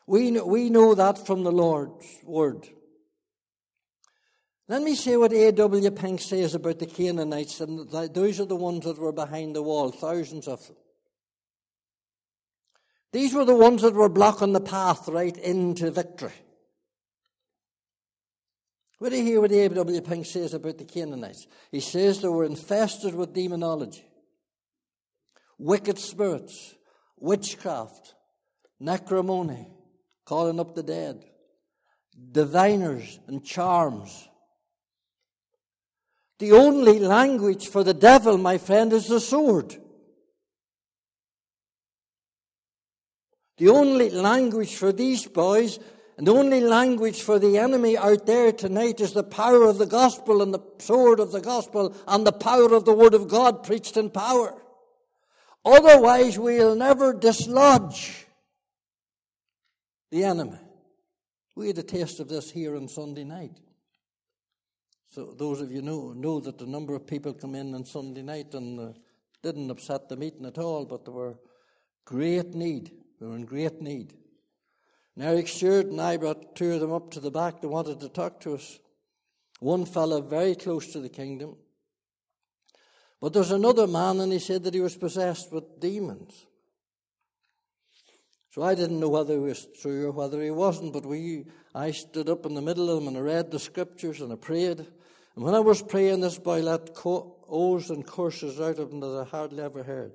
We 0.08 0.40
we 0.42 0.70
know 0.70 0.96
that 0.96 1.26
from 1.26 1.44
the 1.44 1.52
Lord's 1.52 2.06
word. 2.24 2.68
Let 4.70 4.84
me 4.84 4.94
say 4.94 5.18
what 5.18 5.34
A.W. 5.34 5.90
Pink 5.90 6.22
says 6.22 6.54
about 6.54 6.78
the 6.78 6.86
Canaanites, 6.86 7.60
and 7.60 7.90
those 7.90 8.40
are 8.40 8.46
the 8.46 8.56
ones 8.56 8.86
that 8.86 9.00
were 9.00 9.12
behind 9.12 9.56
the 9.56 9.64
wall, 9.64 9.90
thousands 9.90 10.48
of 10.48 10.66
them. 10.68 10.76
These 13.12 13.34
were 13.34 13.46
the 13.46 13.56
ones 13.56 13.82
that 13.82 13.96
were 13.96 14.10
blocking 14.10 14.54
the 14.54 14.62
path 14.62 15.08
right 15.08 15.36
into 15.36 15.90
victory. 15.90 16.34
What 19.00 19.10
do 19.10 19.18
you 19.18 19.24
hear 19.24 19.42
what 19.42 19.52
A.W. 19.52 20.02
Pink 20.02 20.28
says 20.28 20.54
about 20.54 20.78
the 20.78 20.86
Canaanites? 20.86 21.48
He 21.72 21.80
says 21.80 22.22
they 22.22 22.28
were 22.28 22.46
infested 22.46 23.16
with 23.16 23.34
demonology, 23.34 24.06
wicked 25.58 25.98
spirits, 25.98 26.76
witchcraft, 27.18 28.14
necromony, 28.80 29.66
calling 30.26 30.60
up 30.60 30.76
the 30.76 30.84
dead, 30.84 31.26
diviners 32.32 33.20
and 33.26 33.44
charms. 33.44 34.29
The 36.40 36.54
only 36.54 37.00
language 37.00 37.68
for 37.68 37.84
the 37.84 37.94
devil, 37.94 38.38
my 38.38 38.58
friend, 38.58 38.94
is 38.94 39.08
the 39.08 39.20
sword. 39.20 39.76
The 43.58 43.70
only 43.70 44.10
language 44.10 44.76
for 44.76 44.94
these 44.94 45.28
boys 45.28 45.80
and 46.18 46.28
the 46.28 46.34
only 46.34 46.62
language 46.62 47.22
for 47.22 47.40
the 47.40 47.58
enemy 47.58 47.98
out 47.98 48.26
there 48.26 48.52
tonight 48.54 49.02
is 49.02 49.14
the 49.14 49.24
power 49.24 49.64
of 49.64 49.78
the 49.78 49.86
gospel 49.86 50.42
and 50.42 50.54
the 50.54 50.60
sword 50.80 51.20
of 51.20 51.32
the 51.32 51.42
gospel 51.42 51.96
and 52.08 52.28
the 52.28 52.34
power 52.34 52.74
of 52.74 52.84
the 52.86 52.94
word 52.94 53.14
of 53.14 53.28
God 53.28 53.64
preached 53.64 53.96
in 53.96 54.10
power. 54.10 54.54
Otherwise, 55.64 56.40
we'll 56.40 56.76
never 56.76 57.14
dislodge 57.14 58.28
the 60.12 60.24
enemy. 60.24 60.60
We 61.56 61.68
had 61.68 61.78
a 61.78 61.84
taste 61.84 62.20
of 62.20 62.30
this 62.30 62.50
here 62.52 62.76
on 62.76 62.88
Sunday 62.88 63.26
night. 63.26 63.58
So 65.10 65.34
those 65.38 65.60
of 65.62 65.72
you 65.72 65.82
know 65.82 66.14
know 66.14 66.40
that 66.40 66.60
the 66.60 66.68
number 66.68 66.96
of 66.96 67.08
people 67.08 67.34
come 67.34 67.56
in 67.56 67.74
on 67.74 67.84
Sunday 67.84 68.22
night 68.22 68.54
and 68.54 68.80
uh, 68.80 68.94
didn't 69.42 69.72
upset 69.72 70.08
the 70.08 70.16
meeting 70.16 70.46
at 70.46 70.58
all, 70.60 70.86
but 70.86 71.04
there 71.04 71.14
were 71.14 71.36
great 72.06 72.54
need. 72.54 72.92
They 73.20 73.26
were 73.26 73.36
in 73.36 73.46
great 73.46 73.82
need. 73.82 74.14
And 75.16 75.26
Eric 75.26 75.48
Stewart 75.48 75.88
and 75.88 76.00
I 76.00 76.18
brought 76.18 76.56
two 76.56 76.74
of 76.74 76.80
them 76.80 76.92
up 76.92 77.12
to 77.12 77.20
the 77.20 77.32
back. 77.32 77.60
They 77.60 77.68
wanted 77.68 78.00
to 78.02 78.10
talk 78.10 78.40
to 78.42 78.54
us. 78.54 78.80
One 79.60 79.86
fellow 79.86 80.22
very 80.22 80.56
close 80.56 80.88
to 80.94 81.00
the 81.00 81.10
kingdom. 81.10 81.58
But 83.20 83.34
there's 83.34 83.52
another 83.52 83.88
man, 83.88 84.22
and 84.22 84.32
he 84.32 84.40
said 84.40 84.64
that 84.64 84.74
he 84.74 84.80
was 84.80 84.96
possessed 84.96 85.52
with 85.52 85.80
demons. 85.80 86.46
So 88.52 88.64
I 88.64 88.76
didn't 88.76 89.00
know 89.00 89.10
whether 89.10 89.34
he 89.34 89.40
was 89.40 89.68
true 89.82 90.08
or 90.08 90.12
whether 90.12 90.42
he 90.42 90.52
wasn't, 90.52 90.94
but 90.94 91.06
we, 91.06 91.46
I 91.76 91.92
stood 91.92 92.30
up 92.30 92.46
in 92.46 92.56
the 92.56 92.62
middle 92.62 92.90
of 92.90 93.00
them 93.00 93.08
and 93.08 93.18
I 93.18 93.22
read 93.22 93.52
the 93.52 93.60
scriptures 93.60 94.22
and 94.22 94.32
I 94.32 94.38
prayed. 94.38 94.88
And 95.40 95.46
when 95.46 95.56
I 95.56 95.62
was 95.62 95.82
praying, 95.82 96.20
this 96.20 96.38
boy 96.38 96.62
let 96.62 96.90
oaths 97.06 97.90
and 97.90 98.06
curses 98.06 98.60
out 98.60 98.78
of 98.78 98.92
him 98.92 99.00
that 99.00 99.22
I 99.22 99.24
hardly 99.24 99.64
ever 99.64 99.84
heard. 99.84 100.12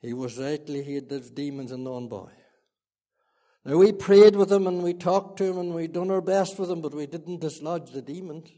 He 0.00 0.12
was 0.14 0.36
rightly, 0.36 0.82
he 0.82 0.96
had 0.96 1.32
demons 1.32 1.70
in 1.70 1.84
one 1.84 2.08
boy. 2.08 2.32
Now 3.64 3.76
we 3.76 3.92
prayed 3.92 4.34
with 4.34 4.50
him 4.50 4.66
and 4.66 4.82
we 4.82 4.94
talked 4.94 5.38
to 5.38 5.44
him 5.44 5.58
and 5.58 5.72
we 5.72 5.86
done 5.86 6.10
our 6.10 6.20
best 6.20 6.58
with 6.58 6.72
him, 6.72 6.80
but 6.80 6.92
we 6.92 7.06
didn't 7.06 7.40
dislodge 7.40 7.92
the 7.92 8.02
demons. 8.02 8.50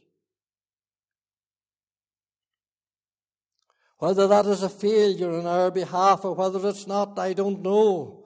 Whether 3.99 4.27
that 4.27 4.47
is 4.47 4.62
a 4.62 4.70
failure 4.70 5.38
on 5.38 5.47
our 5.47 5.70
behalf 5.70 6.25
or 6.25 6.35
whether 6.35 6.66
it's 6.66 6.87
not, 6.87 7.18
I 7.18 7.35
don't 7.35 7.61
know. 7.61 8.25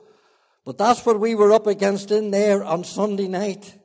But 0.65 0.79
that's 0.79 1.05
what 1.05 1.19
we 1.19 1.35
were 1.35 1.53
up 1.53 1.67
against 1.67 2.13
in 2.13 2.31
there 2.31 2.63
on 2.63 2.85
Sunday 2.85 3.27
night. 3.27 3.77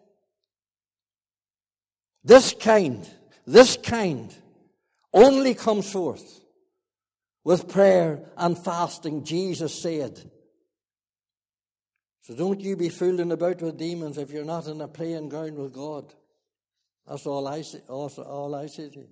This 2.23 2.53
kind, 2.53 3.09
this 3.45 3.77
kind 3.77 4.33
only 5.13 5.53
comes 5.53 5.91
forth 5.91 6.41
with 7.43 7.67
prayer 7.67 8.21
and 8.37 8.57
fasting, 8.57 9.23
Jesus 9.23 9.79
said. 9.81 10.31
So 12.21 12.33
don't 12.35 12.61
you 12.61 12.77
be 12.77 12.89
fooling 12.89 13.31
about 13.31 13.61
with 13.61 13.77
demons 13.77 14.17
if 14.17 14.31
you're 14.31 14.45
not 14.45 14.67
in 14.67 14.79
a 14.79 14.87
praying 14.87 15.29
ground 15.29 15.57
with 15.57 15.73
God. 15.73 16.13
That's 17.07 17.25
all 17.25 17.47
I 17.47 17.63
say, 17.63 17.81
also 17.89 18.23
all 18.23 18.55
I 18.55 18.67
say 18.67 18.89
to 18.89 18.99
you. 18.99 19.07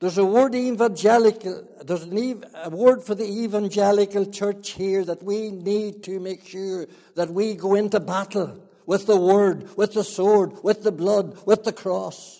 There's 0.00 0.18
a 0.18 0.24
word 0.24 0.54
evangelical, 0.54 1.68
there's 1.84 2.04
an, 2.04 2.44
a 2.54 2.70
word 2.70 3.04
for 3.04 3.14
the 3.14 3.24
evangelical 3.24 4.26
church 4.26 4.70
here 4.70 5.04
that 5.04 5.22
we 5.22 5.50
need 5.50 6.02
to 6.04 6.18
make 6.18 6.46
sure 6.46 6.86
that 7.16 7.30
we 7.30 7.54
go 7.54 7.74
into 7.74 8.00
battle 8.00 8.66
with 8.86 9.06
the 9.06 9.16
word, 9.16 9.76
with 9.76 9.92
the 9.92 10.02
sword, 10.02 10.64
with 10.64 10.82
the 10.82 10.90
blood, 10.90 11.38
with 11.46 11.64
the 11.64 11.72
cross. 11.72 12.39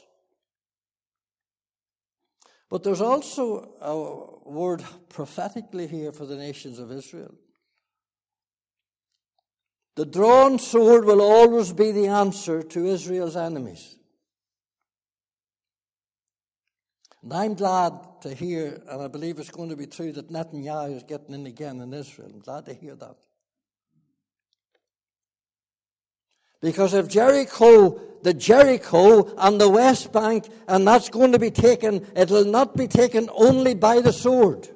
But 2.70 2.84
there's 2.84 3.00
also 3.00 3.72
a 3.80 4.48
word 4.48 4.84
prophetically 5.08 5.88
here 5.88 6.12
for 6.12 6.24
the 6.24 6.36
nations 6.36 6.78
of 6.78 6.92
Israel. 6.92 7.34
The 9.96 10.06
drawn 10.06 10.58
sword 10.58 11.04
will 11.04 11.20
always 11.20 11.72
be 11.72 11.90
the 11.90 12.06
answer 12.06 12.62
to 12.62 12.86
Israel's 12.86 13.36
enemies. 13.36 13.96
And 17.22 17.34
I'm 17.34 17.54
glad 17.54 17.92
to 18.22 18.32
hear, 18.32 18.80
and 18.88 19.02
I 19.02 19.08
believe 19.08 19.38
it's 19.38 19.50
going 19.50 19.68
to 19.70 19.76
be 19.76 19.86
true, 19.86 20.12
that 20.12 20.30
Netanyahu 20.30 20.96
is 20.96 21.02
getting 21.02 21.34
in 21.34 21.46
again 21.46 21.80
in 21.80 21.92
Israel. 21.92 22.30
I'm 22.32 22.38
glad 22.38 22.64
to 22.66 22.72
hear 22.72 22.94
that. 22.94 23.16
Because 26.60 26.92
if 26.94 27.08
Jericho, 27.08 28.00
the 28.22 28.34
Jericho 28.34 29.34
and 29.38 29.60
the 29.60 29.68
West 29.68 30.12
Bank, 30.12 30.48
and 30.68 30.86
that's 30.86 31.08
going 31.08 31.32
to 31.32 31.38
be 31.38 31.50
taken, 31.50 32.06
it'll 32.14 32.44
not 32.44 32.76
be 32.76 32.86
taken 32.86 33.30
only 33.32 33.74
by 33.74 34.00
the 34.00 34.12
sword. 34.12 34.68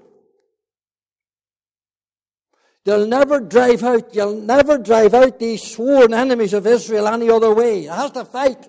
They'll 2.84 3.06
never 3.06 3.40
drive 3.40 3.82
out, 3.82 4.14
you'll 4.14 4.40
never 4.40 4.76
drive 4.76 5.14
out 5.14 5.38
these 5.38 5.62
sworn 5.62 6.12
enemies 6.12 6.52
of 6.52 6.66
Israel 6.66 7.08
any 7.08 7.30
other 7.30 7.52
way. 7.52 7.84
It 7.84 7.90
has 7.90 8.10
to 8.12 8.24
fight. 8.24 8.68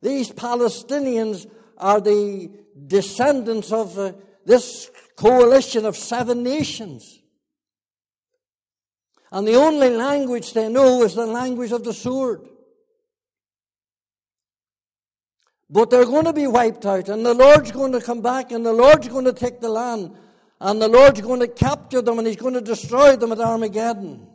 These 0.00 0.30
Palestinians 0.30 1.50
are 1.78 2.00
the 2.00 2.50
descendants 2.86 3.72
of 3.72 3.98
uh, 3.98 4.12
this 4.44 4.90
coalition 5.16 5.84
of 5.84 5.96
seven 5.96 6.44
nations. 6.44 7.20
And 9.32 9.46
the 9.46 9.56
only 9.56 9.90
language 9.90 10.52
they 10.52 10.68
know 10.68 11.02
is 11.02 11.14
the 11.14 11.26
language 11.26 11.72
of 11.72 11.84
the 11.84 11.92
sword. 11.92 12.48
But 15.68 15.90
they're 15.90 16.04
going 16.04 16.26
to 16.26 16.32
be 16.32 16.46
wiped 16.46 16.86
out, 16.86 17.08
and 17.08 17.26
the 17.26 17.34
Lord's 17.34 17.72
going 17.72 17.92
to 17.92 18.00
come 18.00 18.22
back, 18.22 18.52
and 18.52 18.64
the 18.64 18.72
Lord's 18.72 19.08
going 19.08 19.24
to 19.24 19.32
take 19.32 19.60
the 19.60 19.68
land, 19.68 20.16
and 20.60 20.80
the 20.80 20.88
Lord's 20.88 21.20
going 21.20 21.40
to 21.40 21.48
capture 21.48 22.00
them, 22.00 22.18
and 22.18 22.26
He's 22.26 22.36
going 22.36 22.54
to 22.54 22.60
destroy 22.60 23.16
them 23.16 23.32
at 23.32 23.40
Armageddon. 23.40 24.28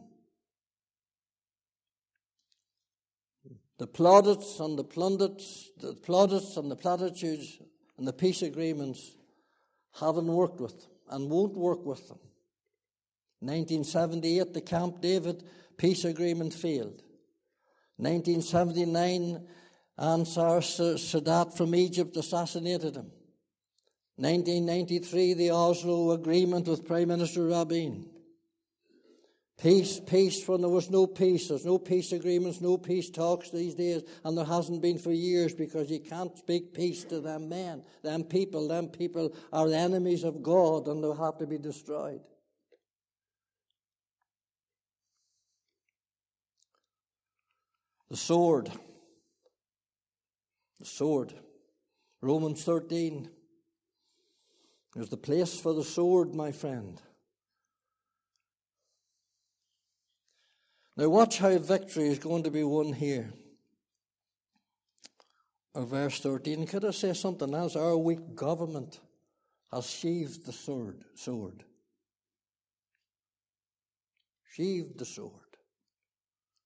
The 3.77 3.87
plaudits 3.87 4.59
and 4.59 4.77
the 4.77 4.83
plaudits, 4.83 5.71
the 5.79 5.93
plaudits 5.93 6.57
and 6.57 6.69
the 6.69 6.75
platitudes 6.75 7.57
and 7.97 8.07
the 8.07 8.13
peace 8.13 8.43
agreements 8.43 9.11
haven't 9.99 10.27
worked 10.27 10.61
with 10.61 10.79
them 10.81 10.91
and 11.09 11.29
won't 11.31 11.55
work 11.55 11.83
with 11.83 12.07
them. 12.07 12.19
1978, 13.41 14.53
the 14.53 14.61
Camp 14.61 15.01
David 15.01 15.43
peace 15.77 16.05
agreement 16.05 16.53
failed. 16.53 17.01
1979, 17.97 19.47
Anwar 19.99 20.61
Sadat 20.61 21.57
from 21.57 21.75
Egypt 21.75 22.15
assassinated 22.17 22.95
him. 22.95 23.11
1993, 24.17 25.33
the 25.33 25.49
Oslo 25.49 26.11
Agreement 26.11 26.67
with 26.67 26.85
Prime 26.85 27.07
Minister 27.07 27.47
Rabin. 27.47 28.05
Peace, 29.61 29.99
peace, 29.99 30.47
when 30.47 30.61
there 30.61 30.69
was 30.69 30.89
no 30.89 31.05
peace. 31.05 31.47
There's 31.47 31.65
no 31.65 31.77
peace 31.77 32.11
agreements, 32.11 32.61
no 32.61 32.77
peace 32.77 33.11
talks 33.11 33.51
these 33.51 33.75
days, 33.75 34.01
and 34.23 34.35
there 34.35 34.45
hasn't 34.45 34.81
been 34.81 34.97
for 34.97 35.11
years 35.11 35.53
because 35.53 35.89
you 35.89 35.99
can't 35.99 36.35
speak 36.37 36.73
peace 36.73 37.03
to 37.05 37.19
them 37.19 37.49
men, 37.49 37.83
them 38.03 38.23
people. 38.23 38.67
Them 38.67 38.87
people 38.87 39.35
are 39.53 39.67
the 39.67 39.77
enemies 39.77 40.23
of 40.23 40.41
God 40.41 40.87
and 40.87 41.03
they'll 41.03 41.15
have 41.15 41.37
to 41.37 41.45
be 41.47 41.59
destroyed. 41.59 42.21
The 48.11 48.17
sword. 48.17 48.69
The 50.81 50.85
sword. 50.85 51.33
Romans 52.19 52.61
13. 52.61 53.29
There's 54.93 55.07
the 55.07 55.15
place 55.15 55.57
for 55.57 55.73
the 55.73 55.85
sword, 55.85 56.35
my 56.35 56.51
friend. 56.51 57.01
Now, 60.97 61.07
watch 61.07 61.37
how 61.37 61.57
victory 61.57 62.09
is 62.09 62.19
going 62.19 62.43
to 62.43 62.51
be 62.51 62.65
won 62.65 62.91
here. 62.91 63.31
Or 65.73 65.85
verse 65.85 66.19
13. 66.19 66.67
Could 66.67 66.83
I 66.83 66.91
say 66.91 67.13
something 67.13 67.53
else? 67.53 67.77
Our 67.77 67.95
weak 67.95 68.35
government 68.35 68.99
has 69.71 69.89
sheathed 69.89 70.45
the 70.45 70.51
sword. 70.51 71.05
sword. 71.15 71.63
Sheathed 74.53 74.99
the 74.99 75.05
sword. 75.05 75.40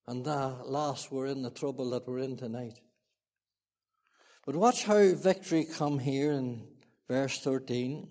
And 0.08 0.24
that 0.26 0.68
last 0.68 1.12
we're 1.12 1.28
in 1.28 1.42
the 1.42 1.50
trouble 1.50 1.90
that 1.92 2.08
we're 2.08 2.20
in 2.20 2.38
tonight. 2.38 2.80
But 4.46 4.56
watch 4.56 4.84
how 4.84 5.14
victory 5.16 5.66
come 5.66 5.98
here 5.98 6.32
in 6.32 6.68
verse 7.08 7.40
13. 7.40 8.08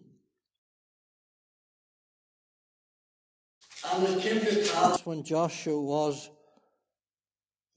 And 3.92 4.07
it 4.09 4.20
came 4.20 4.40
to 4.40 4.72
pass 4.72 5.07
when 5.07 5.22
Joshua 5.22 5.80
was 5.80 6.30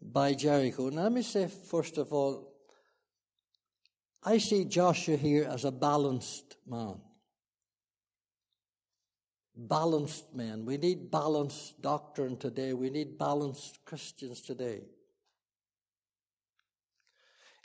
by 0.02 0.34
Jericho. 0.34 0.90
Now 0.90 1.04
let 1.04 1.12
me 1.12 1.22
say 1.22 1.48
first 1.48 1.98
of 1.98 2.12
all, 2.12 2.54
I 4.24 4.40
see 4.40 4.66
Joshua 4.66 5.18
here 5.18 5.44
as 5.44 5.64
a 5.64 5.72
balanced 5.72 6.58
man 6.66 7.02
balanced 9.58 10.34
men. 10.36 10.66
We 10.66 10.78
need 10.78 11.10
balanced 11.10 11.82
doctrine 11.82 12.38
today. 12.38 12.74
We 12.74 12.90
need 12.90 13.18
balanced 13.18 13.84
Christians 13.86 14.42
today. 14.42 14.82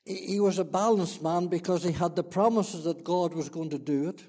He 0.04 0.40
was 0.40 0.58
a 0.58 0.64
balanced 0.64 1.22
man 1.22 1.46
because 1.46 1.84
he 1.84 1.92
had 1.92 2.16
the 2.16 2.24
promises 2.24 2.84
that 2.84 3.04
God 3.04 3.34
was 3.34 3.48
going 3.48 3.70
to 3.70 3.78
do 3.78 4.08
it. 4.08 4.24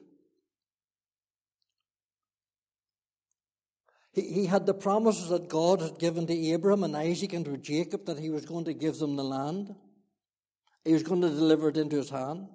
He, 4.13 4.45
had 4.45 4.67
the 4.67 4.75
promises 4.75 5.29
that 5.29 5.49
God 5.49 5.81
had 5.81 5.97
given 5.97 6.27
to 6.27 6.33
Abraham 6.33 6.83
and 6.83 6.95
Isaac 6.95 7.33
and 7.33 7.43
to 7.45 7.57
Jacob 7.57 8.05
that 8.05 8.19
he 8.19 8.29
was 8.29 8.45
going 8.45 8.65
to 8.65 8.73
give 8.73 8.99
them 8.99 9.15
the 9.15 9.23
land. 9.23 9.73
He 10.85 10.93
was 10.93 11.01
going 11.01 11.21
to 11.21 11.29
deliver 11.29 11.69
it 11.69 11.77
into 11.77 11.95
his 11.95 12.11
hand. 12.11 12.47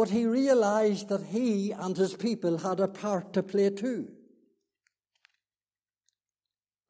But 0.00 0.08
he 0.08 0.24
realized 0.24 1.10
that 1.10 1.26
he 1.26 1.72
and 1.72 1.94
his 1.94 2.14
people 2.14 2.56
had 2.56 2.80
a 2.80 2.88
part 2.88 3.34
to 3.34 3.42
play 3.42 3.68
too. 3.68 4.08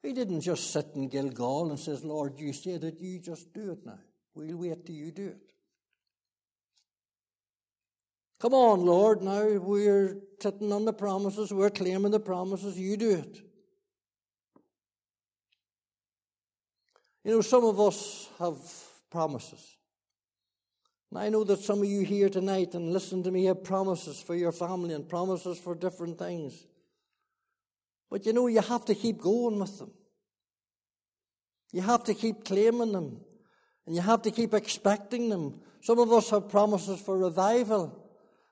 He 0.01 0.12
didn't 0.12 0.42
just 0.42 0.73
sit 0.73 0.87
in 0.94 1.09
Gilgal 1.09 1.70
and 1.70 1.77
says, 1.81 2.05
Lord, 2.05 2.38
you 2.38 2.53
said 2.53 2.85
it, 2.85 3.01
you 3.01 3.18
just 3.18 3.53
do 3.53 3.73
it 3.73 3.85
now. 3.85 3.99
We'll 4.33 4.57
wait 4.57 4.87
till 4.87 4.94
you 4.94 5.11
do 5.11 5.27
it. 5.27 5.53
Come 8.38 8.55
on, 8.55 8.87
Lord, 8.87 9.23
now 9.23 9.59
we're 9.59 10.16
sitting 10.40 10.73
on 10.73 10.85
the 10.85 10.92
promises, 10.92 11.53
we're 11.53 11.70
claiming 11.70 12.12
the 12.12 12.20
promises, 12.20 12.79
you 12.79 12.96
do 12.96 13.11
it. 13.11 13.40
You 17.25 17.33
know, 17.33 17.40
some 17.40 17.64
of 17.64 17.81
us 17.81 18.29
have 18.38 18.57
promises. 19.11 19.80
I 21.14 21.29
know 21.29 21.42
that 21.44 21.61
some 21.61 21.81
of 21.81 21.87
you 21.87 22.03
here 22.03 22.29
tonight 22.29 22.75
and 22.75 22.92
listen 22.92 23.23
to 23.25 23.31
me 23.33 23.46
have 23.46 23.64
promises 23.64 24.20
for 24.20 24.37
your 24.37 24.53
family 24.53 24.94
and 24.94 25.09
promises 25.09 25.59
for 25.59 25.75
different 25.75 26.18
things. 26.18 26.66
But 28.11 28.27
you 28.27 28.33
know, 28.33 28.46
you 28.46 28.61
have 28.61 28.85
to 28.87 28.94
keep 28.94 29.18
going 29.18 29.59
with 29.59 29.79
them. 29.79 29.90
You 31.73 31.83
have 31.83 32.05
to 32.05 32.14
keep 32.14 32.44
claiming 32.44 32.92
them. 32.92 33.20
And 33.87 33.96
you 33.96 34.03
have 34.03 34.23
to 34.23 34.31
keep 34.31 34.55
expecting 34.55 35.31
them. 35.31 35.61
Some 35.83 35.99
of 35.99 36.12
us 36.12 36.31
have 36.31 36.49
promises 36.49 37.01
for 37.01 37.18
revival. 37.18 37.96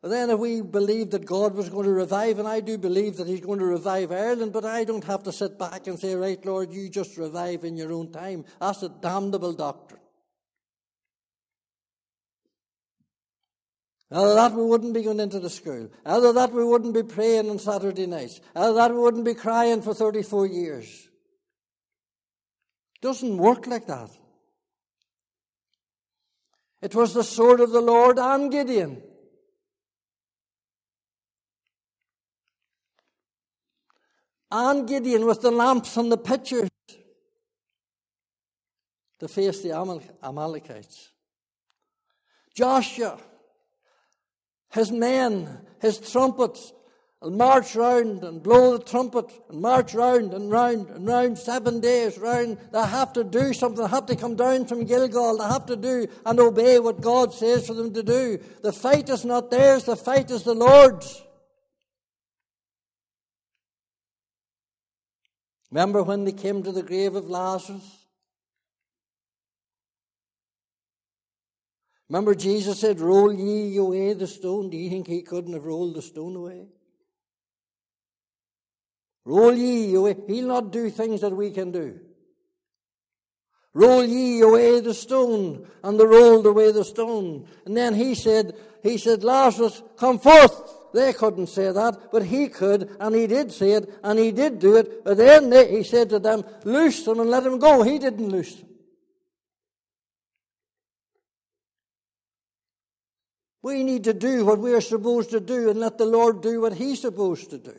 And 0.03 0.13
then 0.13 0.31
if 0.31 0.39
we 0.39 0.61
believe 0.61 1.11
that 1.11 1.27
God 1.27 1.55
was 1.55 1.69
going 1.69 1.85
to 1.85 1.93
revive, 1.93 2.39
and 2.39 2.47
I 2.49 2.61
do 2.61 2.79
believe 2.79 3.17
that 3.17 3.27
He's 3.27 3.41
going 3.41 3.59
to 3.59 3.65
revive 3.65 4.13
Ireland, 4.13 4.53
but 4.53 4.65
I 4.65 4.85
don't 4.85 5.05
have 5.05 5.25
to 5.25 5.33
sit 5.33 5.59
back 5.59 5.87
and 5.87 5.99
say, 5.99 6.15
right, 6.15 6.45
Lord, 6.45 6.73
you 6.73 6.89
just 6.89 7.17
revive 7.17 7.65
in 7.65 7.77
your 7.77 7.93
own 7.93 8.13
time. 8.13 8.45
That's 8.61 8.83
a 8.83 8.89
damnable 8.89 9.53
doctrine. 9.53 9.98
Either 14.11 14.35
that 14.35 14.53
we 14.53 14.65
wouldn't 14.65 14.95
be 14.95 15.03
going 15.03 15.21
into 15.21 15.39
the 15.39 15.51
school. 15.51 15.91
Either 16.05 16.33
that 16.33 16.53
we 16.53 16.65
wouldn't 16.65 16.95
be 16.95 17.03
praying 17.03 17.51
on 17.51 17.59
Saturday 17.59 18.07
nights. 18.07 18.41
Either 18.55 18.75
that 18.75 18.93
we 18.93 18.99
wouldn't 18.99 19.25
be 19.25 19.35
crying 19.35 19.83
for 19.83 19.93
34 19.93 20.47
years. 20.47 21.09
It 22.95 23.03
Doesn't 23.03 23.37
work 23.37 23.67
like 23.67 23.87
that. 23.87 24.11
It 26.81 26.95
was 26.95 27.13
the 27.13 27.25
sword 27.25 27.61
of 27.61 27.71
the 27.71 27.81
Lord 27.81 28.19
and 28.19 28.51
Gideon. 28.51 29.03
And 34.51 34.89
Gideon 34.89 35.27
with 35.27 35.43
the 35.43 35.51
lamps 35.51 35.97
and 35.99 36.11
the 36.11 36.17
pitchers 36.17 36.71
to 39.19 39.29
face 39.29 39.61
the 39.61 39.73
Amalekites. 40.23 41.11
Joshua, 42.55 43.19
his 44.71 44.91
men, 44.93 45.61
his 45.81 45.99
trumpets, 45.99 46.73
and 47.21 47.37
march 47.37 47.75
round 47.75 48.23
and 48.23 48.43
blow 48.43 48.77
the 48.79 48.85
trumpet 48.85 49.27
and 49.49 49.61
march 49.61 49.93
round 49.93 50.33
and 50.33 50.53
round 50.53 50.89
and 50.91 51.05
round 51.07 51.37
seven 51.37 51.81
days 51.81 52.17
round. 52.17 52.59
They 52.73 52.81
have 52.81 53.13
to 53.15 53.25
do 53.25 53.53
something. 53.53 53.83
They 53.83 53.91
have 53.91 54.07
to 54.07 54.15
come 54.15 54.37
down 54.37 54.67
from 54.67 54.85
Gilgal. 54.85 55.39
They 55.39 55.45
have 55.45 55.67
to 55.67 55.77
do 55.77 56.07
and 56.25 56.39
obey 56.39 56.79
what 56.79 57.01
God 57.01 57.35
says 57.35 57.67
for 57.67 57.75
them 57.75 57.93
to 57.95 58.05
do. 58.05 58.39
The 58.63 58.73
fight 58.73 59.09
is 59.09 59.25
not 59.25 59.51
theirs. 59.51 59.85
The 59.85 59.97
fight 59.97 60.31
is 60.31 60.45
the 60.45 60.55
Lord's. 60.55 61.25
Remember 65.71 66.03
when 66.03 66.25
they 66.25 66.33
came 66.33 66.63
to 66.63 66.73
the 66.73 66.83
grave 66.83 67.15
of 67.17 67.29
Lazarus? 67.29 67.98
Remember 72.09 72.35
Jesus 72.35 72.81
said, 72.81 73.01
Roll 73.01 73.33
ye 73.33 73.77
away 73.77 74.15
the 74.15 74.27
stone. 74.27 74.71
Do 74.71 74.77
you 74.77 74.89
think 74.89 75.07
he 75.07 75.23
couldn't 75.23 75.53
have 75.53 75.67
rolled 75.67 75.95
the 75.95 76.03
stone 76.03 76.37
away? 76.37 76.67
Roll 79.25 79.53
ye 79.53 79.95
away. 79.95 80.17
He'll 80.27 80.47
not 80.47 80.73
do 80.73 80.89
things 80.89 81.21
that 81.21 81.37
we 81.37 81.51
can 81.51 81.71
do. 81.71 82.01
Roll 83.75 84.05
ye 84.05 84.41
away 84.41 84.81
the 84.81 84.95
stone. 84.95 85.69
And 85.85 86.01
they 86.01 86.07
rolled 86.07 86.47
away 86.47 86.73
the 86.73 86.85
stone. 86.85 87.47
And 87.67 87.77
then 87.77 87.95
he 87.95 88.15
said, 88.15 88.57
he 88.83 88.97
said, 88.97 89.23
Lazarus, 89.23 89.83
come 89.99 90.19
forth. 90.19 90.77
They 90.95 91.13
couldn't 91.13 91.49
say 91.49 91.71
that, 91.71 92.11
but 92.11 92.25
he 92.25 92.49
could, 92.49 92.97
and 92.99 93.15
he 93.15 93.27
did 93.27 93.53
say 93.53 93.73
it, 93.73 93.93
and 94.03 94.19
he 94.19 94.33
did 94.33 94.59
do 94.59 94.77
it. 94.77 95.05
But 95.05 95.19
then 95.19 95.51
they, 95.51 95.71
he 95.71 95.83
said 95.83 96.09
to 96.11 96.19
them, 96.19 96.45
Loose 96.65 97.05
them 97.05 97.21
and 97.21 97.29
let 97.29 97.45
them 97.45 97.59
go. 97.59 97.83
He 97.83 97.99
didn't 97.99 98.31
loose 98.31 98.55
them. 98.55 98.68
We 103.63 103.83
need 103.83 104.05
to 104.05 104.15
do 104.15 104.45
what 104.45 104.59
we 104.59 104.73
are 104.75 104.81
supposed 104.81 105.31
to 105.31 105.41
do 105.41 105.69
and 105.69 105.81
let 105.81 105.99
the 105.99 106.07
Lord 106.07 106.43
do 106.43 106.61
what 106.61 106.75
He's 106.75 107.01
supposed 107.01 107.51
to 107.51 107.59
do. 107.59 107.79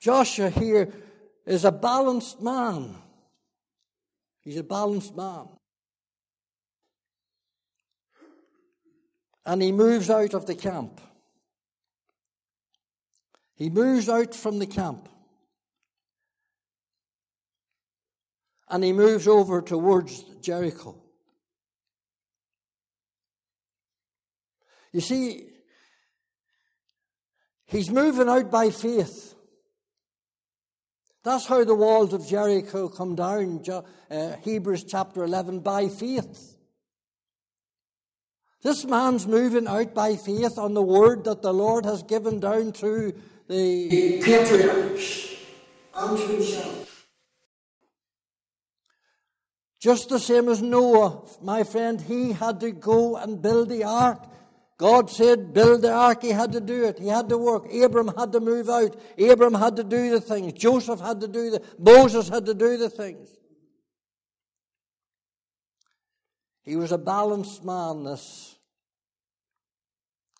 Joshua 0.00 0.50
here 0.50 0.92
is 1.46 1.64
a 1.64 1.72
balanced 1.72 2.42
man. 2.42 2.94
He's 4.42 4.58
a 4.58 4.62
balanced 4.62 5.16
man. 5.16 5.48
And 9.46 9.62
he 9.62 9.72
moves 9.72 10.10
out 10.10 10.34
of 10.34 10.46
the 10.46 10.54
camp. 10.54 11.00
He 13.56 13.70
moves 13.70 14.08
out 14.08 14.34
from 14.34 14.58
the 14.58 14.66
camp. 14.66 15.08
And 18.68 18.82
he 18.82 18.92
moves 18.92 19.28
over 19.28 19.62
towards 19.62 20.22
Jericho. 20.40 21.03
You 24.94 25.00
see, 25.00 25.48
he's 27.66 27.90
moving 27.90 28.28
out 28.28 28.48
by 28.48 28.70
faith. 28.70 29.34
That's 31.24 31.46
how 31.46 31.64
the 31.64 31.74
walls 31.74 32.12
of 32.12 32.28
Jericho 32.28 32.88
come 32.88 33.16
down, 33.16 33.64
uh, 34.08 34.36
Hebrews 34.42 34.84
chapter 34.84 35.24
11, 35.24 35.60
by 35.60 35.88
faith. 35.88 36.56
This 38.62 38.84
man's 38.84 39.26
moving 39.26 39.66
out 39.66 39.94
by 39.94 40.14
faith 40.14 40.58
on 40.58 40.74
the 40.74 40.82
word 40.82 41.24
that 41.24 41.42
the 41.42 41.52
Lord 41.52 41.84
has 41.84 42.04
given 42.04 42.38
down 42.38 42.70
to 42.74 43.12
the 43.48 44.22
patriarchs 44.22 45.34
and 45.92 46.16
to 46.16 46.24
himself. 46.24 47.08
Just 49.80 50.08
the 50.08 50.20
same 50.20 50.48
as 50.48 50.62
Noah, 50.62 51.22
my 51.42 51.64
friend, 51.64 52.00
he 52.00 52.30
had 52.30 52.60
to 52.60 52.70
go 52.70 53.16
and 53.16 53.42
build 53.42 53.70
the 53.70 53.82
ark. 53.82 54.28
God 54.76 55.08
said, 55.08 55.52
build 55.52 55.82
the 55.82 55.92
ark. 55.92 56.22
He 56.22 56.30
had 56.30 56.52
to 56.52 56.60
do 56.60 56.84
it. 56.84 56.98
He 56.98 57.06
had 57.06 57.28
to 57.28 57.38
work. 57.38 57.72
Abram 57.72 58.12
had 58.18 58.32
to 58.32 58.40
move 58.40 58.68
out. 58.68 58.96
Abram 59.18 59.54
had 59.54 59.76
to 59.76 59.84
do 59.84 60.10
the 60.10 60.20
things. 60.20 60.52
Joseph 60.54 61.00
had 61.00 61.20
to 61.20 61.28
do 61.28 61.50
the, 61.50 61.62
Moses 61.78 62.28
had 62.28 62.46
to 62.46 62.54
do 62.54 62.76
the 62.76 62.90
things. 62.90 63.28
He 66.64 66.76
was 66.76 66.92
a 66.92 66.98
balanced 66.98 67.64
man, 67.64 68.04
this. 68.04 68.56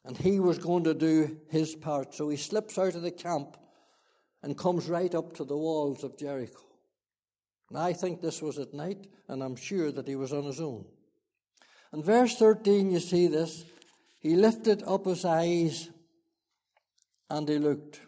And 0.04 0.16
he 0.16 0.40
was 0.40 0.58
going 0.58 0.84
to 0.84 0.94
do 0.94 1.38
his 1.48 1.74
part. 1.76 2.14
So 2.14 2.28
he 2.28 2.36
slips 2.36 2.76
out 2.76 2.94
of 2.94 3.02
the 3.02 3.10
camp 3.10 3.56
and 4.42 4.58
comes 4.58 4.88
right 4.88 5.14
up 5.14 5.34
to 5.36 5.44
the 5.44 5.56
walls 5.56 6.02
of 6.02 6.18
Jericho. 6.18 6.60
And 7.70 7.78
I 7.78 7.92
think 7.92 8.20
this 8.20 8.42
was 8.42 8.58
at 8.58 8.74
night, 8.74 9.06
and 9.28 9.42
I'm 9.42 9.56
sure 9.56 9.90
that 9.92 10.06
he 10.08 10.16
was 10.16 10.32
on 10.32 10.44
his 10.44 10.60
own. 10.60 10.84
In 11.92 12.02
verse 12.02 12.36
13, 12.36 12.90
you 12.90 13.00
see 13.00 13.26
this. 13.26 13.64
He 14.24 14.36
lifted 14.36 14.82
up 14.84 15.04
his 15.04 15.22
eyes 15.26 15.90
and 17.28 17.46
he 17.46 17.58
looked. 17.58 18.00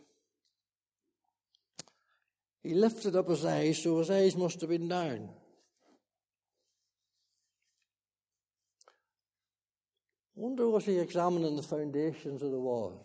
He 2.63 2.73
lifted 2.73 3.15
up 3.15 3.29
his 3.29 3.45
eyes, 3.45 3.83
so 3.83 3.99
his 3.99 4.11
eyes 4.11 4.35
must 4.35 4.63
have 4.63 4.71
been 4.71 4.89
down. 4.89 5.29
Wonder 10.35 10.71
was 10.71 10.87
he 10.87 10.99
examining 10.99 11.55
the 11.55 11.63
foundations 11.63 12.43
of 12.43 12.51
the 12.51 12.61
walls? 12.61 13.05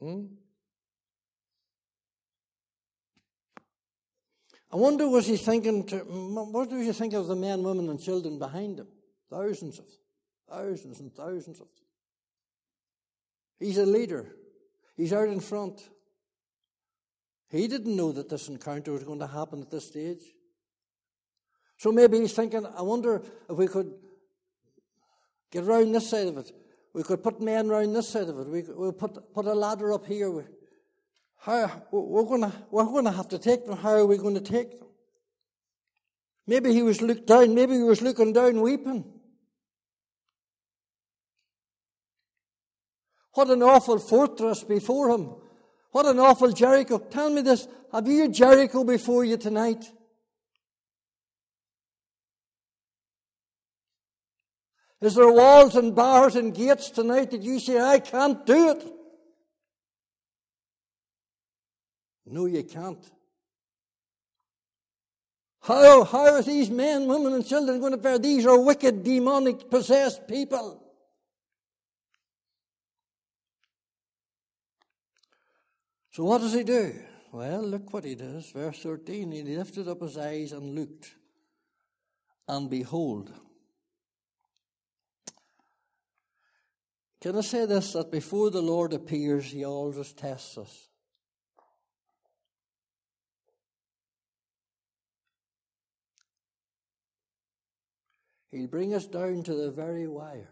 Hmm? 0.00 0.24
I 4.74 4.76
wonder, 4.76 5.08
was 5.08 5.28
he 5.28 5.36
thinking, 5.36 5.86
to, 5.86 5.98
what 5.98 6.68
do 6.68 6.80
you 6.80 6.92
think 6.92 7.14
of 7.14 7.28
the 7.28 7.36
men, 7.36 7.62
women, 7.62 7.88
and 7.90 8.02
children 8.02 8.40
behind 8.40 8.80
him? 8.80 8.88
Thousands 9.30 9.78
of 9.78 9.86
them. 9.86 9.96
Thousands 10.50 10.98
and 10.98 11.14
thousands 11.14 11.60
of 11.60 11.68
them. 11.68 11.86
He's 13.60 13.78
a 13.78 13.86
leader. 13.86 14.34
He's 14.96 15.12
out 15.12 15.28
in 15.28 15.38
front. 15.38 15.80
He 17.50 17.68
didn't 17.68 17.94
know 17.94 18.10
that 18.10 18.28
this 18.28 18.48
encounter 18.48 18.90
was 18.90 19.04
going 19.04 19.20
to 19.20 19.28
happen 19.28 19.62
at 19.62 19.70
this 19.70 19.86
stage. 19.86 20.24
So 21.76 21.92
maybe 21.92 22.18
he's 22.18 22.32
thinking, 22.32 22.66
I 22.66 22.82
wonder 22.82 23.22
if 23.48 23.56
we 23.56 23.68
could 23.68 23.92
get 25.52 25.62
around 25.62 25.92
this 25.92 26.10
side 26.10 26.26
of 26.26 26.38
it. 26.38 26.50
We 26.92 27.04
could 27.04 27.22
put 27.22 27.40
men 27.40 27.70
around 27.70 27.92
this 27.92 28.08
side 28.08 28.28
of 28.28 28.40
it. 28.40 28.48
We 28.48 28.62
could, 28.62 28.76
we'll 28.76 28.92
put, 28.92 29.32
put 29.32 29.46
a 29.46 29.54
ladder 29.54 29.92
up 29.92 30.04
here. 30.04 30.46
How, 31.44 31.82
we're 31.90 32.24
to 32.40 32.52
we're 32.70 33.02
to 33.04 33.10
have 33.10 33.28
to 33.28 33.38
take 33.38 33.66
them. 33.66 33.76
How 33.76 33.90
are 33.90 34.06
we 34.06 34.16
going 34.16 34.34
to 34.34 34.40
take 34.40 34.78
them? 34.78 34.88
Maybe 36.46 36.72
he 36.72 36.80
was 36.80 37.02
looked 37.02 37.26
down. 37.26 37.54
Maybe 37.54 37.74
he 37.74 37.82
was 37.82 38.00
looking 38.00 38.32
down, 38.32 38.62
weeping. 38.62 39.04
What 43.34 43.50
an 43.50 43.62
awful 43.62 43.98
fortress 43.98 44.64
before 44.64 45.10
him. 45.10 45.34
What 45.90 46.06
an 46.06 46.18
awful 46.18 46.50
Jericho. 46.50 46.98
Tell 46.98 47.28
me 47.28 47.42
this. 47.42 47.68
Have 47.92 48.08
you 48.08 48.30
Jericho 48.30 48.82
before 48.82 49.26
you 49.26 49.36
tonight? 49.36 49.84
Is 55.02 55.14
there 55.14 55.30
walls 55.30 55.76
and 55.76 55.94
bars 55.94 56.36
and 56.36 56.54
gates 56.54 56.88
tonight 56.88 57.32
that 57.32 57.42
you 57.42 57.60
say, 57.60 57.78
I 57.78 57.98
can't 57.98 58.46
do 58.46 58.70
it? 58.70 58.93
No, 62.26 62.46
you 62.46 62.62
can't. 62.64 63.04
How, 65.60 66.04
how 66.04 66.34
are 66.34 66.42
these 66.42 66.68
men, 66.68 67.06
women, 67.06 67.32
and 67.32 67.46
children 67.46 67.80
going 67.80 67.92
to 67.92 67.98
fare? 67.98 68.18
These 68.18 68.44
are 68.44 68.58
wicked, 68.58 69.02
demonic, 69.02 69.70
possessed 69.70 70.28
people. 70.28 70.82
So 76.10 76.24
what 76.24 76.42
does 76.42 76.52
he 76.52 76.64
do? 76.64 76.94
Well, 77.32 77.62
look 77.62 77.92
what 77.92 78.04
he 78.04 78.14
does. 78.14 78.50
Verse 78.52 78.78
13 78.80 79.32
He 79.32 79.42
lifted 79.42 79.88
up 79.88 80.02
his 80.02 80.16
eyes 80.16 80.52
and 80.52 80.74
looked, 80.74 81.14
and 82.46 82.70
behold. 82.70 83.32
Can 87.22 87.38
I 87.38 87.40
say 87.40 87.64
this 87.64 87.94
that 87.94 88.12
before 88.12 88.50
the 88.50 88.60
Lord 88.60 88.92
appears, 88.92 89.46
he 89.46 89.64
always 89.64 90.12
tests 90.12 90.58
us? 90.58 90.88
He'll 98.54 98.68
bring 98.68 98.94
us 98.94 99.06
down 99.06 99.42
to 99.42 99.54
the 99.54 99.68
very 99.72 100.06
wire. 100.06 100.48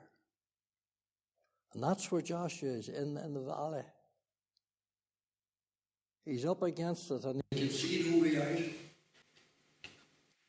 And 1.72 1.80
that's 1.84 2.11
where 2.11 2.20
Joshua 2.20 2.70
is, 2.70 2.88
in, 2.88 3.16
in 3.16 3.32
the 3.32 3.40
valley. 3.40 3.84
He's 6.24 6.44
up 6.44 6.62
against 6.62 7.12
it 7.12 7.22
and 7.22 7.40
he 7.53 7.61
can 7.61 7.70
see 7.70 8.11
the 8.11 8.20
way 8.20 8.42
out. 8.42 8.59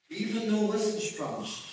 even 0.10 0.52
though 0.52 0.72
this 0.72 0.96
is 0.96 1.12
promised. 1.16 1.68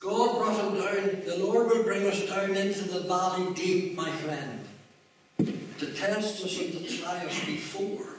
God 0.00 0.38
brought 0.38 0.60
him 0.60 0.74
down. 0.74 1.22
The 1.24 1.38
Lord 1.42 1.68
will 1.68 1.82
bring 1.82 2.06
us 2.06 2.28
down 2.28 2.54
into 2.54 2.88
the 2.88 3.00
valley 3.00 3.54
deep, 3.54 3.96
my 3.96 4.10
friend, 4.10 4.60
to 5.38 5.94
test 5.94 6.44
us 6.44 6.60
and 6.60 6.72
to 6.74 6.98
try 6.98 7.24
us 7.24 7.44
before 7.46 8.16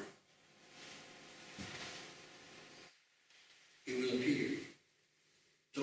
He 3.87 4.01
will 4.01 4.09
appear. 4.09 4.49
It's 5.71 5.81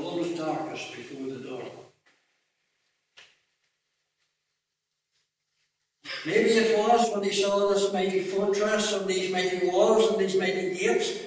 before 0.74 1.28
the 1.28 1.48
dawn. 1.48 1.70
Maybe 6.26 6.50
it 6.50 6.78
was 6.78 7.10
when 7.12 7.22
he 7.22 7.32
saw 7.32 7.68
this 7.68 7.92
mighty 7.92 8.20
fortress 8.20 8.92
and 8.94 9.06
these 9.06 9.30
mighty 9.30 9.68
walls 9.68 10.10
and 10.10 10.20
these 10.20 10.36
mighty 10.38 10.74
gates, 10.74 11.20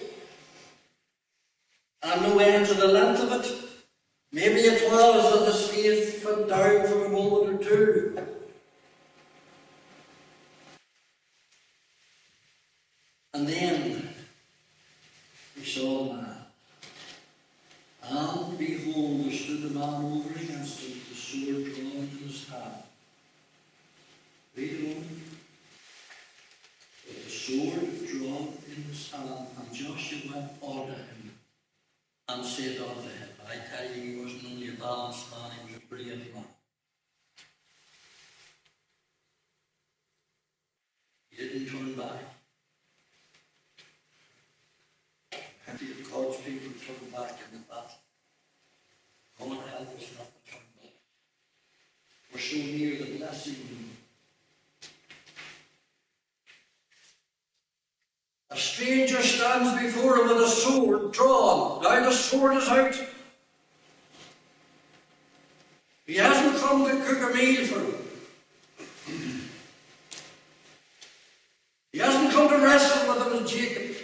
and 2.01 2.21
no 2.23 2.39
end 2.39 2.65
to 2.67 2.73
the 2.73 2.87
length 2.87 3.21
of 3.23 3.31
it. 3.39 3.51
Maybe 4.31 4.59
it 4.59 4.91
was 4.91 5.39
that 5.39 5.45
his 5.45 5.67
faith 5.69 6.25
went 6.25 6.49
down 6.49 6.87
for 6.87 7.05
a 7.05 7.09
moment 7.09 7.61
or 7.61 7.63
two. 7.63 8.17
And 13.33 13.47
then 13.47 14.09
he 15.55 15.63
saw 15.63 16.09
a 16.09 16.13
man. 16.13 16.37
And 18.09 18.57
behold, 18.57 19.25
there 19.25 19.31
stood 19.57 19.71
a 19.71 19.73
man 19.73 20.05
over 20.05 20.39
against 20.39 20.81
him, 20.81 20.99
the 21.09 21.15
sword 21.15 21.63
drawn 21.73 22.09
in 22.11 22.27
his 22.27 22.47
hand. 22.49 22.83
Read 24.55 24.85
on. 24.85 25.03
With 27.07 27.25
the 27.25 27.29
sword 27.29 28.07
drawn 28.07 28.53
in 28.67 28.83
his 28.83 29.11
hand, 29.11 29.47
and 29.57 29.73
Joshua 29.73 30.19
went 30.31 30.51
unto 30.61 30.93
him 30.93 31.31
and 32.29 32.45
said 32.45 32.77
unto 32.77 33.09
him, 33.09 33.29
I 33.49 33.55
tell 33.75 33.95
you, 33.95 34.01
he 34.01 34.21
wasn't 34.21 34.45
only 34.51 34.69
a 34.69 34.71
balanced 34.73 35.31
man, 35.31 35.51
he 35.65 35.73
was 35.73 35.83
a 35.83 35.87
brilliant 35.87 36.35
man. 36.35 36.43
He 41.29 41.37
didn't 41.37 41.67
turn 41.67 41.93
back. 41.93 42.21
Plenty 45.65 45.91
of 45.91 46.11
God's 46.11 46.37
people 46.37 46.71
turn 46.85 47.11
back 47.11 47.39
in 47.51 47.57
the 47.57 47.63
battle. 47.67 48.01
Come 49.37 49.51
and 49.51 49.61
help 49.69 49.81
us 49.95 50.09
not 50.17 50.29
to 50.33 50.51
turn 50.51 50.65
back. 50.81 50.93
So 52.39 52.57
near 52.57 52.97
the 52.97 53.17
blessing. 53.17 53.55
A 58.51 58.55
stranger 58.55 59.21
stands 59.23 59.81
before 59.81 60.17
him 60.17 60.27
with 60.27 60.37
a 60.37 60.47
sword 60.47 61.13
drawn. 61.13 61.81
Now 61.81 61.99
the 62.03 62.11
sword 62.11 62.57
is 62.57 62.67
out. 62.69 62.95
He 66.05 66.15
hasn't 66.15 66.61
come 66.61 66.85
to 66.85 67.03
cook 67.05 67.31
a 67.31 67.35
meal 67.35 67.65
for 67.65 67.79
him. 67.79 69.49
He 71.91 71.97
hasn't 71.97 72.31
come 72.31 72.49
to 72.49 72.57
wrestle 72.59 73.15
with 73.15 73.27
him 73.27 73.37
and 73.39 73.47
Jacob. 73.47 73.95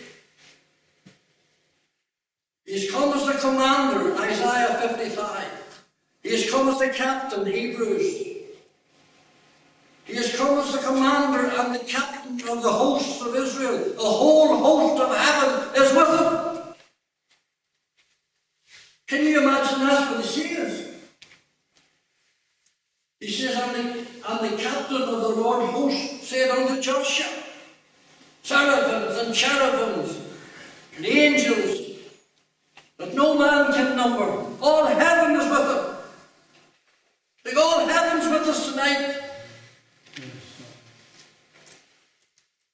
He's 2.65 2.89
come 2.89 3.13
as 3.13 3.27
the 3.27 3.33
commander, 3.33 4.15
Isaiah 4.17 4.89
55. 4.89 5.62
He 6.23 6.31
has 6.31 6.49
come 6.49 6.69
as 6.69 6.79
the 6.79 6.89
captain, 6.89 7.45
Hebrews. 7.45 8.23
He 10.05 10.15
has 10.15 10.35
come 10.35 10.59
as 10.59 10.71
the 10.71 10.79
commander 10.79 11.47
and 11.47 11.75
the 11.75 11.83
captain 11.85 12.33
of 12.49 12.63
the 12.63 12.71
hosts 12.71 13.21
of 13.21 13.35
Israel. 13.35 13.93
The 13.93 14.01
whole 14.01 14.57
host 14.57 15.01
of 15.01 15.15
heaven 15.15 15.81
is 15.81 15.93
with 15.93 16.19
him. 16.19 16.53
Can 19.07 19.25
you 19.25 19.41
imagine 19.41 19.79
that 19.79 20.11
what 20.15 20.25
he 20.25 20.55
says? 20.55 20.95
He 23.19 23.31
says, 23.31 23.55
and 23.55 23.75
the, 23.75 24.07
and 24.27 24.51
the 24.51 24.57
captain 24.61 25.01
of 25.01 25.21
the 25.21 25.29
Lord 25.29 25.69
host 25.69 26.23
said 26.23 26.49
unto 26.49 26.81
Joshua, 26.81 27.43
seraphims 28.41 29.17
and 29.19 29.35
cherubims 29.35 30.19
and 30.97 31.05
angels 31.05 31.99
that 32.97 33.13
no 33.13 33.37
man 33.37 33.71
can 33.71 33.95
number. 33.95 34.45
All 34.61 34.85
heaven 34.85 35.35
is 35.35 35.49
with 35.49 35.59
him. 35.59 35.95
Like 37.45 37.57
all 37.57 37.85
heaven's 37.85 38.25
with 38.25 38.47
us 38.47 38.69
tonight. 38.71 39.19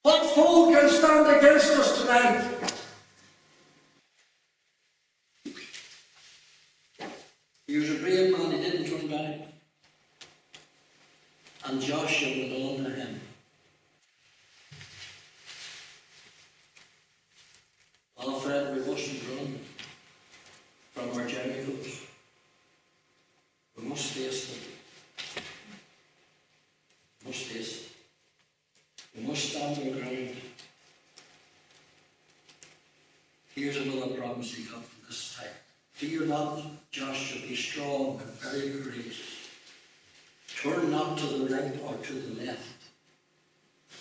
What 0.04 0.26
foe 0.34 0.72
can 0.72 0.90
stand 0.90 1.38
against 1.38 1.72
us 1.72 2.02
tonight? 2.02 2.60
He 7.68 7.78
was 7.78 7.92
a 7.92 8.00
brave 8.00 8.36
man, 8.36 8.52
he 8.52 8.58
didn't 8.58 8.86
turn 8.90 9.08
back. 9.10 9.48
And 11.66 11.80
Joshua 11.80 12.30
went 12.30 12.80
on 12.80 12.84
to 12.86 12.90
him. 12.90 13.22
Oh, 18.18 18.40
Fred, 18.40 18.74
we 18.74 18.80
mustn't 18.92 19.22
run 19.30 19.60
from 20.94 21.10
our 21.10 21.28
Jerichos. 21.28 22.08
We 23.78 23.88
must 23.88 24.06
face 24.14 24.48
them. 24.48 25.44
We 27.22 27.28
must 27.28 27.44
face 27.44 27.84
them. 27.84 27.90
We 29.16 29.28
must 29.28 29.50
stand 29.50 29.78
our 29.78 30.00
ground. 30.00 30.36
Here's 33.54 33.78
another 33.78 34.16
promise 34.16 34.54
he 34.56 34.64
got 34.64 34.84
from 34.84 35.08
this 35.08 35.36
time. 35.38 35.56
Fear 35.94 36.28
not, 36.28 36.62
Joshua, 36.92 37.48
be 37.48 37.56
strong 37.56 38.22
and 38.22 38.32
very 38.40 38.72
courageous. 38.72 39.50
Turn 40.62 40.92
not 40.92 41.18
to 41.18 41.26
the 41.26 41.56
right 41.56 41.74
or 41.86 41.96
to 41.96 42.14
the 42.14 42.46
left. 42.46 42.62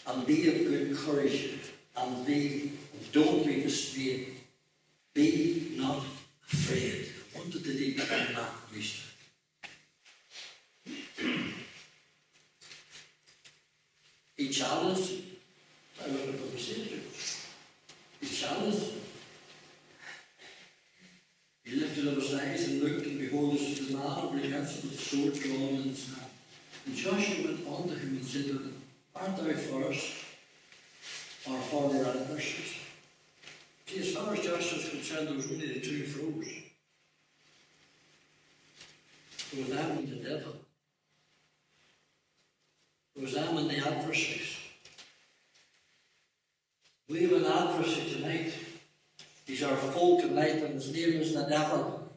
And 0.06 0.26
be 0.26 0.48
of 0.48 0.68
good 0.68 0.96
courage. 0.96 1.58
And 1.96 2.26
be, 2.26 2.72
don't 3.12 3.44
be 3.44 3.62
dismayed. 3.62 4.28
Be 5.12 5.74
not 5.76 6.04
afraid. 6.52 7.08
I 7.34 7.38
wanted 7.38 7.64
to 7.64 7.70
leave 7.70 7.96
that 8.08 8.28
in 8.28 8.34
that 8.36 8.50
least. 8.72 9.02
He 14.36 14.48
challenged. 14.50 15.22
I 16.00 16.06
remember 16.06 16.32
what 16.32 16.54
he 16.54 16.60
said. 16.60 17.00
He 18.20 18.26
challenged. 18.26 18.92
He 21.64 21.80
lifted 21.80 22.08
up 22.08 22.14
his 22.14 22.34
eyes 22.34 22.68
and 22.68 22.82
looked, 22.82 23.04
and 23.06 23.18
behold, 23.18 23.54
this 23.54 23.78
was 23.80 23.88
the 23.88 23.96
man 23.98 24.06
over 24.06 24.38
against 24.38 24.82
him 24.82 24.88
with 24.88 24.98
the 24.98 25.04
sword 25.04 25.34
drawn 25.34 25.74
in 25.74 25.82
his 25.90 26.14
hand. 26.14 26.30
And 26.86 26.96
Joshua 26.96 27.44
went 27.44 27.66
on 27.66 27.88
to 27.88 27.94
him 27.94 28.16
and 28.16 28.24
said 28.24 28.44
to 28.44 28.52
him, 28.52 28.82
Art 29.14 29.36
thou 29.36 29.52
for 29.52 29.84
us, 29.90 30.24
or 31.72 31.90
for 31.90 32.06
our? 32.06 32.38
See, 33.86 34.00
as 34.00 34.14
far 34.14 34.34
as 34.34 34.40
Joshua 34.40 34.78
was 34.78 34.88
concerned, 34.90 35.28
there 35.28 35.34
was 35.34 35.50
only 35.50 35.66
the 35.66 35.80
two 35.80 36.04
foes. 36.04 36.46
There 39.52 39.64
was 39.64 39.70
them 39.70 39.98
and 39.98 40.08
the 40.08 40.28
devil. 40.28 40.56
There 43.14 43.24
was 43.24 43.34
them 43.34 43.56
and 43.56 43.70
the 43.70 43.78
adversaries. 43.78 44.56
We 47.08 47.22
have 47.22 47.32
an 47.32 47.46
adversary 47.46 48.10
tonight. 48.10 48.52
He's 49.46 49.62
our 49.62 49.76
foe 49.76 50.20
tonight, 50.20 50.56
and 50.56 50.74
his 50.74 50.92
name 50.92 51.22
is 51.22 51.32
the 51.32 51.44
devil. 51.44 52.12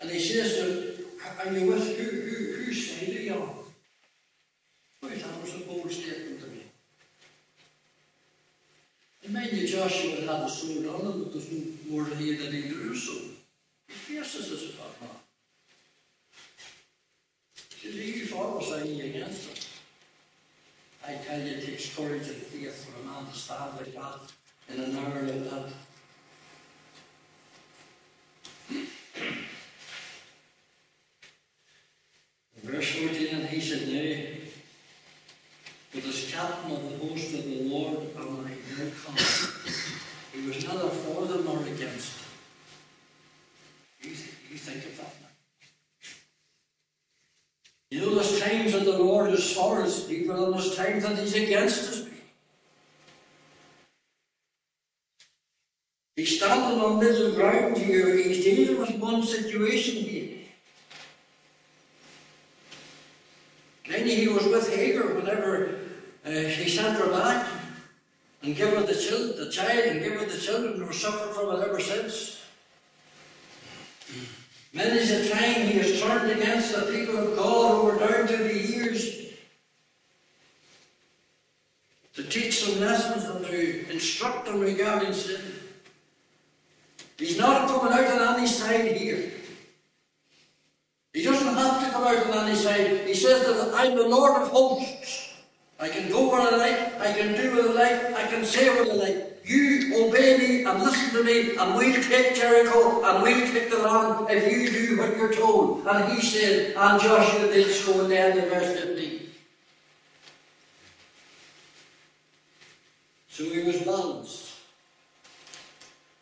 And 0.00 0.10
he 0.10 0.20
says 0.20 0.54
to 0.54 1.04
Are 1.40 1.52
you 1.52 1.72
with 1.72 1.83
you, 10.24 10.30
Joshua 10.30 10.38
had 10.38 10.46
a 10.46 10.50
sword 10.50 10.86
on 10.86 11.00
him, 11.00 11.22
but 11.22 11.32
there's 11.32 11.50
no 11.50 11.62
more 11.90 12.04
here 12.16 12.36
than 12.36 12.52
he 12.52 12.94
so 12.94 13.12
he 13.86 13.94
faces 13.94 14.50
this 14.50 14.62
man. 14.78 15.10
He 17.80 18.26
says, 18.26 19.00
against? 19.00 19.68
I 21.06 21.14
tell 21.14 21.40
you, 21.40 21.56
it 21.56 21.66
takes 21.66 21.94
courage 21.94 22.28
and 22.28 22.36
faith 22.36 22.86
for 22.86 23.00
a 23.00 23.04
man 23.04 23.26
to 23.26 23.38
stand 23.38 23.76
like 23.76 23.94
that 23.94 24.32
in 24.72 24.80
an 24.80 24.96
hour 24.98 25.22
like 25.22 25.50
that. 25.50 25.68
Situation 59.26 59.96
here. 59.96 60.38
Then 63.88 64.06
he 64.06 64.28
was 64.28 64.44
with 64.46 64.74
Hagar 64.74 65.14
whenever 65.14 65.76
uh, 66.24 66.30
he 66.30 66.68
sent 66.68 66.98
her 66.98 67.10
back 67.10 67.46
and 68.42 68.56
gave 68.56 68.70
her 68.70 68.82
the, 68.82 68.94
child, 68.94 69.36
the 69.36 69.50
child 69.50 69.84
and 69.86 70.00
gave 70.00 70.18
her 70.18 70.26
the 70.26 70.38
children 70.38 70.80
who 70.80 70.92
suffering 70.92 71.34
from 71.34 71.60
it 71.60 71.66
ever 71.66 71.80
since. 71.80 72.40
Many's 74.72 75.10
a 75.10 75.30
time 75.30 75.66
he 75.66 75.78
has 75.78 76.00
turned 76.00 76.30
against 76.30 76.74
the 76.74 76.92
people 76.92 77.16
of 77.16 77.36
God 77.36 77.74
who 77.74 77.86
were 77.86 77.98
down 77.98 78.26
to 78.26 78.36
the 78.36 78.76
ears 78.76 79.14
to 82.14 82.22
teach 82.24 82.64
them 82.64 82.80
lessons 82.80 83.24
and 83.24 83.44
to 83.46 83.90
instruct 83.92 84.46
them 84.46 84.60
regarding 84.60 85.12
sin. 85.12 85.40
He's 87.18 87.38
not 87.38 87.68
coming 87.68 87.92
out 87.92 88.20
on 88.20 88.33
any 88.44 88.52
side 88.52 88.96
here. 88.96 89.30
He 91.14 91.22
doesn't 91.24 91.54
have 91.54 91.84
to 91.84 91.90
come 91.90 92.04
out 92.04 92.26
on 92.26 92.48
any 92.48 92.56
side. 92.56 93.06
He 93.06 93.14
says 93.14 93.46
that 93.46 93.72
I'm 93.74 93.96
the 93.96 94.06
Lord 94.06 94.42
of 94.42 94.48
hosts. 94.48 95.32
I 95.80 95.88
can 95.88 96.10
go 96.10 96.30
where 96.30 96.42
I 96.42 96.50
like, 96.56 97.00
I 97.00 97.12
can 97.12 97.34
do 97.34 97.56
what 97.56 97.70
I 97.70 97.72
like, 97.72 98.14
I 98.14 98.26
can 98.28 98.44
say 98.44 98.68
what 98.68 98.90
I 98.90 98.94
like. 98.94 99.40
You 99.44 100.06
obey 100.06 100.38
me 100.38 100.64
and 100.64 100.82
listen 100.82 101.10
to 101.16 101.24
me, 101.24 101.56
and 101.56 101.74
we'll 101.74 102.02
take 102.02 102.34
Jericho 102.34 103.02
and 103.04 103.22
we'll 103.22 103.46
take 103.52 103.70
the 103.70 103.78
land 103.78 104.28
if 104.30 104.52
you 104.52 104.70
do 104.70 104.98
what 104.98 105.16
you're 105.16 105.34
told. 105.34 105.86
And 105.86 106.12
he 106.12 106.20
said, 106.20 106.74
and 106.76 107.00
Joshua 107.00 107.48
did 107.48 107.70
so 107.70 108.00
in 108.02 108.08
the 108.08 108.18
end 108.18 108.38
of 108.38 108.48
verse 108.48 108.80
15. 108.80 109.20
So 113.28 113.44
he 113.44 113.62
was 113.64 113.78
balanced, 113.82 114.52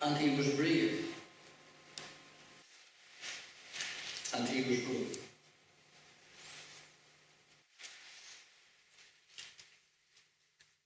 and 0.00 0.16
he 0.16 0.36
was 0.36 0.48
brave. 0.54 1.12
And 4.34 4.48
he 4.48 4.68
was 4.68 4.80
good. 4.80 5.18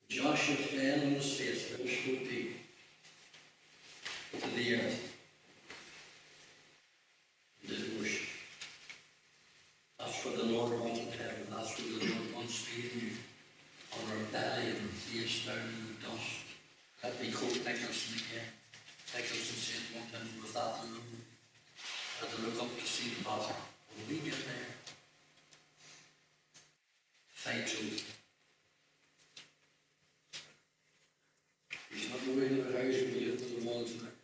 Joshua 0.09 0.57
fell 0.57 1.01
on 1.01 1.11
his 1.13 1.39
face, 1.39 1.69
verse 1.71 1.97
14, 2.05 2.55
to 4.41 4.57
the 4.57 4.75
earth. 4.75 5.13
Did 7.67 8.01
worship. 8.01 8.27
That's 9.99 10.25
what 10.25 10.37
the 10.37 10.45
Lord 10.45 10.81
wants 10.81 11.01
in 11.01 11.07
heaven. 11.13 11.47
That's 11.51 11.79
what 11.79 12.01
the 12.01 12.07
Lord 12.07 12.35
wants 12.35 12.65
to 12.65 12.81
in 12.81 13.01
you. 13.01 13.13
On 13.93 14.11
our 14.11 14.25
belly 14.33 14.71
and 14.71 14.91
face 14.91 15.47
down 15.47 15.57
in 15.57 15.97
the 15.97 16.07
dust. 16.07 16.47
Let 17.03 17.21
me 17.21 17.31
quote 17.31 17.65
Nicholson 17.65 18.19
again. 18.19 18.47
Nicholson 19.15 19.57
said 19.57 20.01
one 20.01 20.11
time 20.11 20.29
with 20.43 20.53
that 20.55 20.81
alone 20.83 21.26
had 22.21 22.31
to 22.31 22.43
look 22.43 22.63
up 22.63 22.79
to 22.79 22.87
see 22.87 23.15
the 23.15 23.25
bottom. 23.25 23.57
When 23.95 24.09
we 24.09 24.25
get 24.25 24.35
there, 24.47 24.73
fight 27.29 27.67
truth. 27.67 28.13
He's 31.93 32.11
not 32.11 32.27
worried 32.29 32.59
about 32.59 32.75
how 32.75 32.87
he's 32.87 33.03
going 33.03 33.15
to 33.15 34.16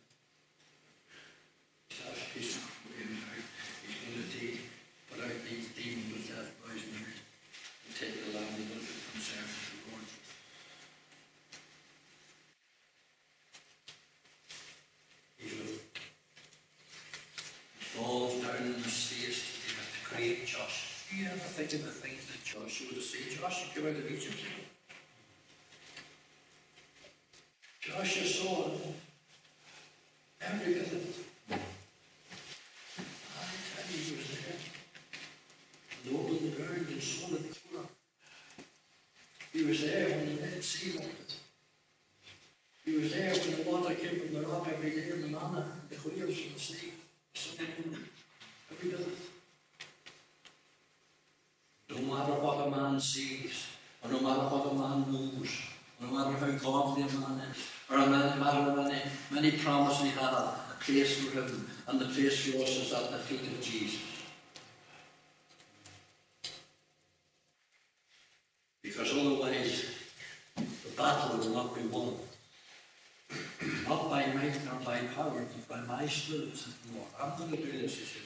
do 76.21 77.81
this, 77.81 77.97
he 77.97 78.05
said. 78.05 78.21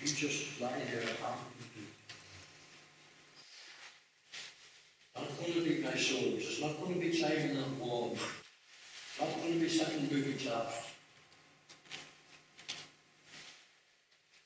You 0.00 0.08
just 0.08 0.60
lie 0.60 0.82
there 0.90 1.02
I'm. 1.24 1.38
Not 5.14 5.38
going 5.38 5.52
to 5.52 5.60
be 5.60 5.82
my 5.82 5.94
souls. 5.94 6.34
It's 6.38 6.60
not 6.60 6.80
going 6.80 6.94
to 6.94 7.00
be 7.00 7.16
climbing 7.16 7.56
on 7.56 7.78
walls. 7.78 8.18
Not 9.20 9.36
going 9.36 9.52
to 9.54 9.60
be 9.60 9.68
sitting 9.68 10.06
booby 10.06 10.34
traps. 10.34 10.88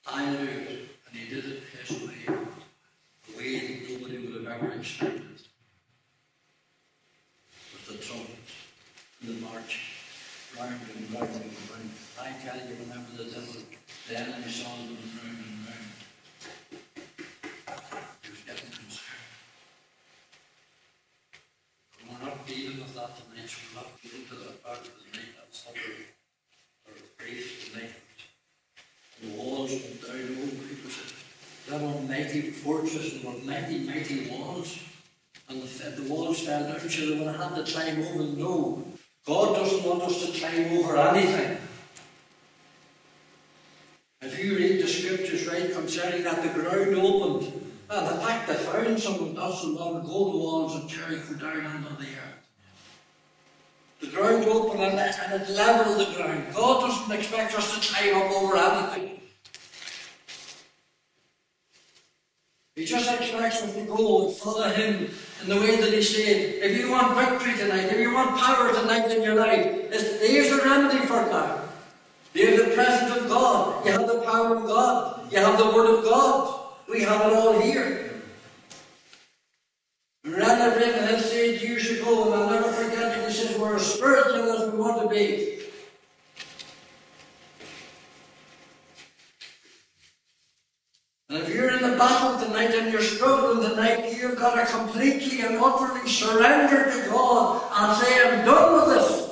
I 0.06 0.30
knew 0.30 0.44
it, 0.44 0.88
and 1.08 1.18
he 1.18 1.34
did 1.34 1.44
it 1.44 1.62
his 1.84 2.02
way, 2.02 2.14
a 2.28 3.38
way 3.38 3.58
that 3.58 3.90
nobody 3.90 4.18
would 4.18 4.46
have 4.46 4.62
ever 4.62 4.72
expected. 4.72 5.25
Mighty, 33.46 33.78
mighty 33.80 34.28
walls. 34.28 34.78
And 35.48 35.62
the, 35.62 35.90
the 35.90 36.12
walls 36.12 36.40
fell 36.40 36.64
down, 36.64 36.80
so 36.80 37.06
they 37.06 37.18
would 37.18 37.36
have 37.36 37.54
to 37.54 37.72
climb 37.72 38.02
over. 38.02 38.22
No, 38.24 38.84
God 39.24 39.56
doesn't 39.56 39.84
want 39.84 40.02
us 40.02 40.26
to 40.26 40.38
climb 40.38 40.78
over 40.78 40.96
anything. 40.96 41.58
If 44.22 44.42
you 44.42 44.56
read 44.56 44.82
the 44.82 44.88
scriptures 44.88 45.46
right 45.46 45.72
concerning 45.72 46.24
that, 46.24 46.42
the 46.42 46.60
ground 46.60 46.94
opened. 46.96 47.70
Ah, 47.88 48.08
and 48.08 48.20
in 48.20 48.26
fact, 48.26 48.48
they 48.48 48.54
found 48.54 48.98
some 48.98 49.36
so 49.36 49.68
long 49.68 49.96
ago 49.96 50.32
the 50.32 50.38
walls 50.38 50.74
of 50.74 50.88
Jericho 50.88 51.34
down 51.34 51.66
under 51.66 52.02
the 52.02 52.06
earth. 52.06 52.36
The 54.00 54.08
ground 54.08 54.44
opened 54.46 54.82
and 54.82 54.98
it, 54.98 55.16
and 55.22 55.42
it 55.42 55.48
leveled 55.50 56.00
the 56.00 56.14
ground. 56.14 56.46
God 56.54 56.88
doesn't 56.88 57.16
expect 57.16 57.54
us 57.54 57.78
to 57.78 57.94
climb 57.94 58.16
up 58.16 58.30
over 58.32 58.56
anything. 58.56 59.15
He 62.76 62.84
just 62.84 63.10
expects 63.10 63.62
us 63.62 63.74
to 63.74 63.84
go 63.86 64.28
and 64.28 64.36
follow 64.36 64.68
Him 64.68 65.08
in 65.40 65.48
the 65.48 65.56
way 65.56 65.80
that 65.80 65.94
He 65.94 66.02
said. 66.02 66.62
If 66.62 66.76
you 66.76 66.90
want 66.90 67.16
victory 67.16 67.56
tonight, 67.56 67.90
if 67.90 67.98
you 67.98 68.12
want 68.12 68.38
power 68.38 68.70
tonight 68.70 69.10
in 69.10 69.22
your 69.22 69.34
life, 69.34 69.90
here's 70.20 70.50
the 70.50 70.60
remedy 70.62 70.98
for 71.06 71.24
that. 71.24 71.60
You 72.34 72.48
have 72.48 72.68
the 72.68 72.74
presence 72.74 73.16
of 73.16 73.28
God. 73.30 73.86
You 73.86 73.92
have 73.92 74.06
the 74.06 74.20
power 74.20 74.56
of 74.56 74.66
God. 74.66 75.32
You 75.32 75.38
have 75.38 75.58
the 75.58 75.64
Word 75.64 75.98
of 75.98 76.04
God. 76.04 76.66
We 76.86 77.00
have 77.00 77.22
it 77.22 77.32
all 77.32 77.58
here. 77.58 78.10
Randy 80.22 80.84
Ravenhill 80.84 81.20
said 81.20 81.62
years 81.62 81.90
ago, 81.90 82.24
and 82.24 82.42
I'll 82.42 82.50
never 82.50 82.70
forget 82.72 83.16
it, 83.16 83.26
he 83.26 83.34
said, 83.34 83.58
We're 83.58 83.76
as 83.76 83.94
spiritual 83.94 84.52
as 84.52 84.70
we 84.70 84.78
want 84.78 85.00
to 85.00 85.08
be. 85.08 85.55
Battled 91.98 92.40
the 92.40 92.52
night, 92.52 92.74
and 92.74 92.92
you're 92.92 93.00
struggling 93.00 93.66
night 93.76 94.18
you've 94.18 94.36
got 94.36 94.54
to 94.54 94.70
completely 94.70 95.40
and 95.40 95.56
utterly 95.56 96.08
surrender 96.08 96.90
to 96.90 97.10
God 97.10 97.62
and 97.72 97.96
say, 98.02 98.20
I'm 98.22 98.44
done 98.44 98.74
with 98.74 98.94
this. 98.94 99.25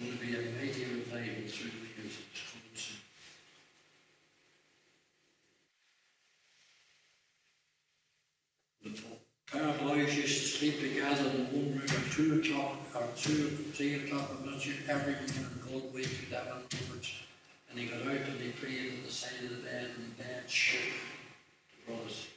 would 0.00 0.20
be 0.20 0.34
a 0.34 0.42
mighty 0.58 0.84
revival 0.84 1.48
through 1.48 1.70
the 1.70 1.82
music. 1.98 2.24
that's 2.30 2.44
coming 2.52 2.74
soon. 2.74 3.02
The 8.84 8.92
paranoids 9.58 10.16
used 10.16 10.38
to 10.40 10.58
sleep 10.58 10.80
together 10.80 11.30
in 11.30 11.46
one 11.46 11.72
room 11.72 11.82
at 11.82 12.12
2 12.12 12.40
o'clock 12.40 12.76
or 12.94 13.08
2 13.16 13.32
3 13.74 13.94
o'clock 13.94 14.30
in 14.30 14.36
the 14.44 14.50
morning 14.52 14.74
every 14.88 15.14
morning 15.14 15.46
and 15.50 15.62
go 15.62 15.88
away 15.88 16.02
to 16.02 16.36
Evan 16.36 16.62
Roberts. 16.62 17.12
And 17.70 17.78
he 17.78 17.86
got 17.86 18.02
out 18.02 18.28
and 18.28 18.40
he 18.40 18.50
prayed 18.50 18.92
at 18.92 19.04
the 19.04 19.12
side 19.12 19.44
of 19.44 19.50
the 19.50 19.62
bed 19.62 19.90
and 19.96 20.14
the 20.14 20.22
bed 20.22 20.48
shook. 20.48 20.80
The 21.86 21.92
brothers 21.92 22.28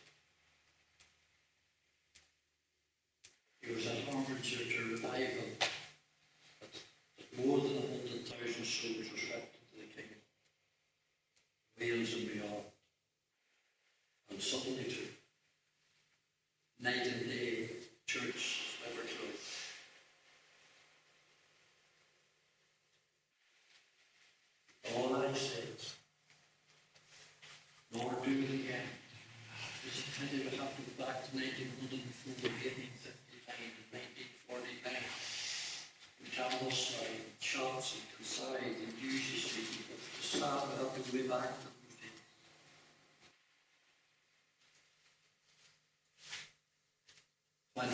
years 11.82 12.14
and 12.14 12.28
beyond. 12.28 12.71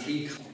he 0.08 0.47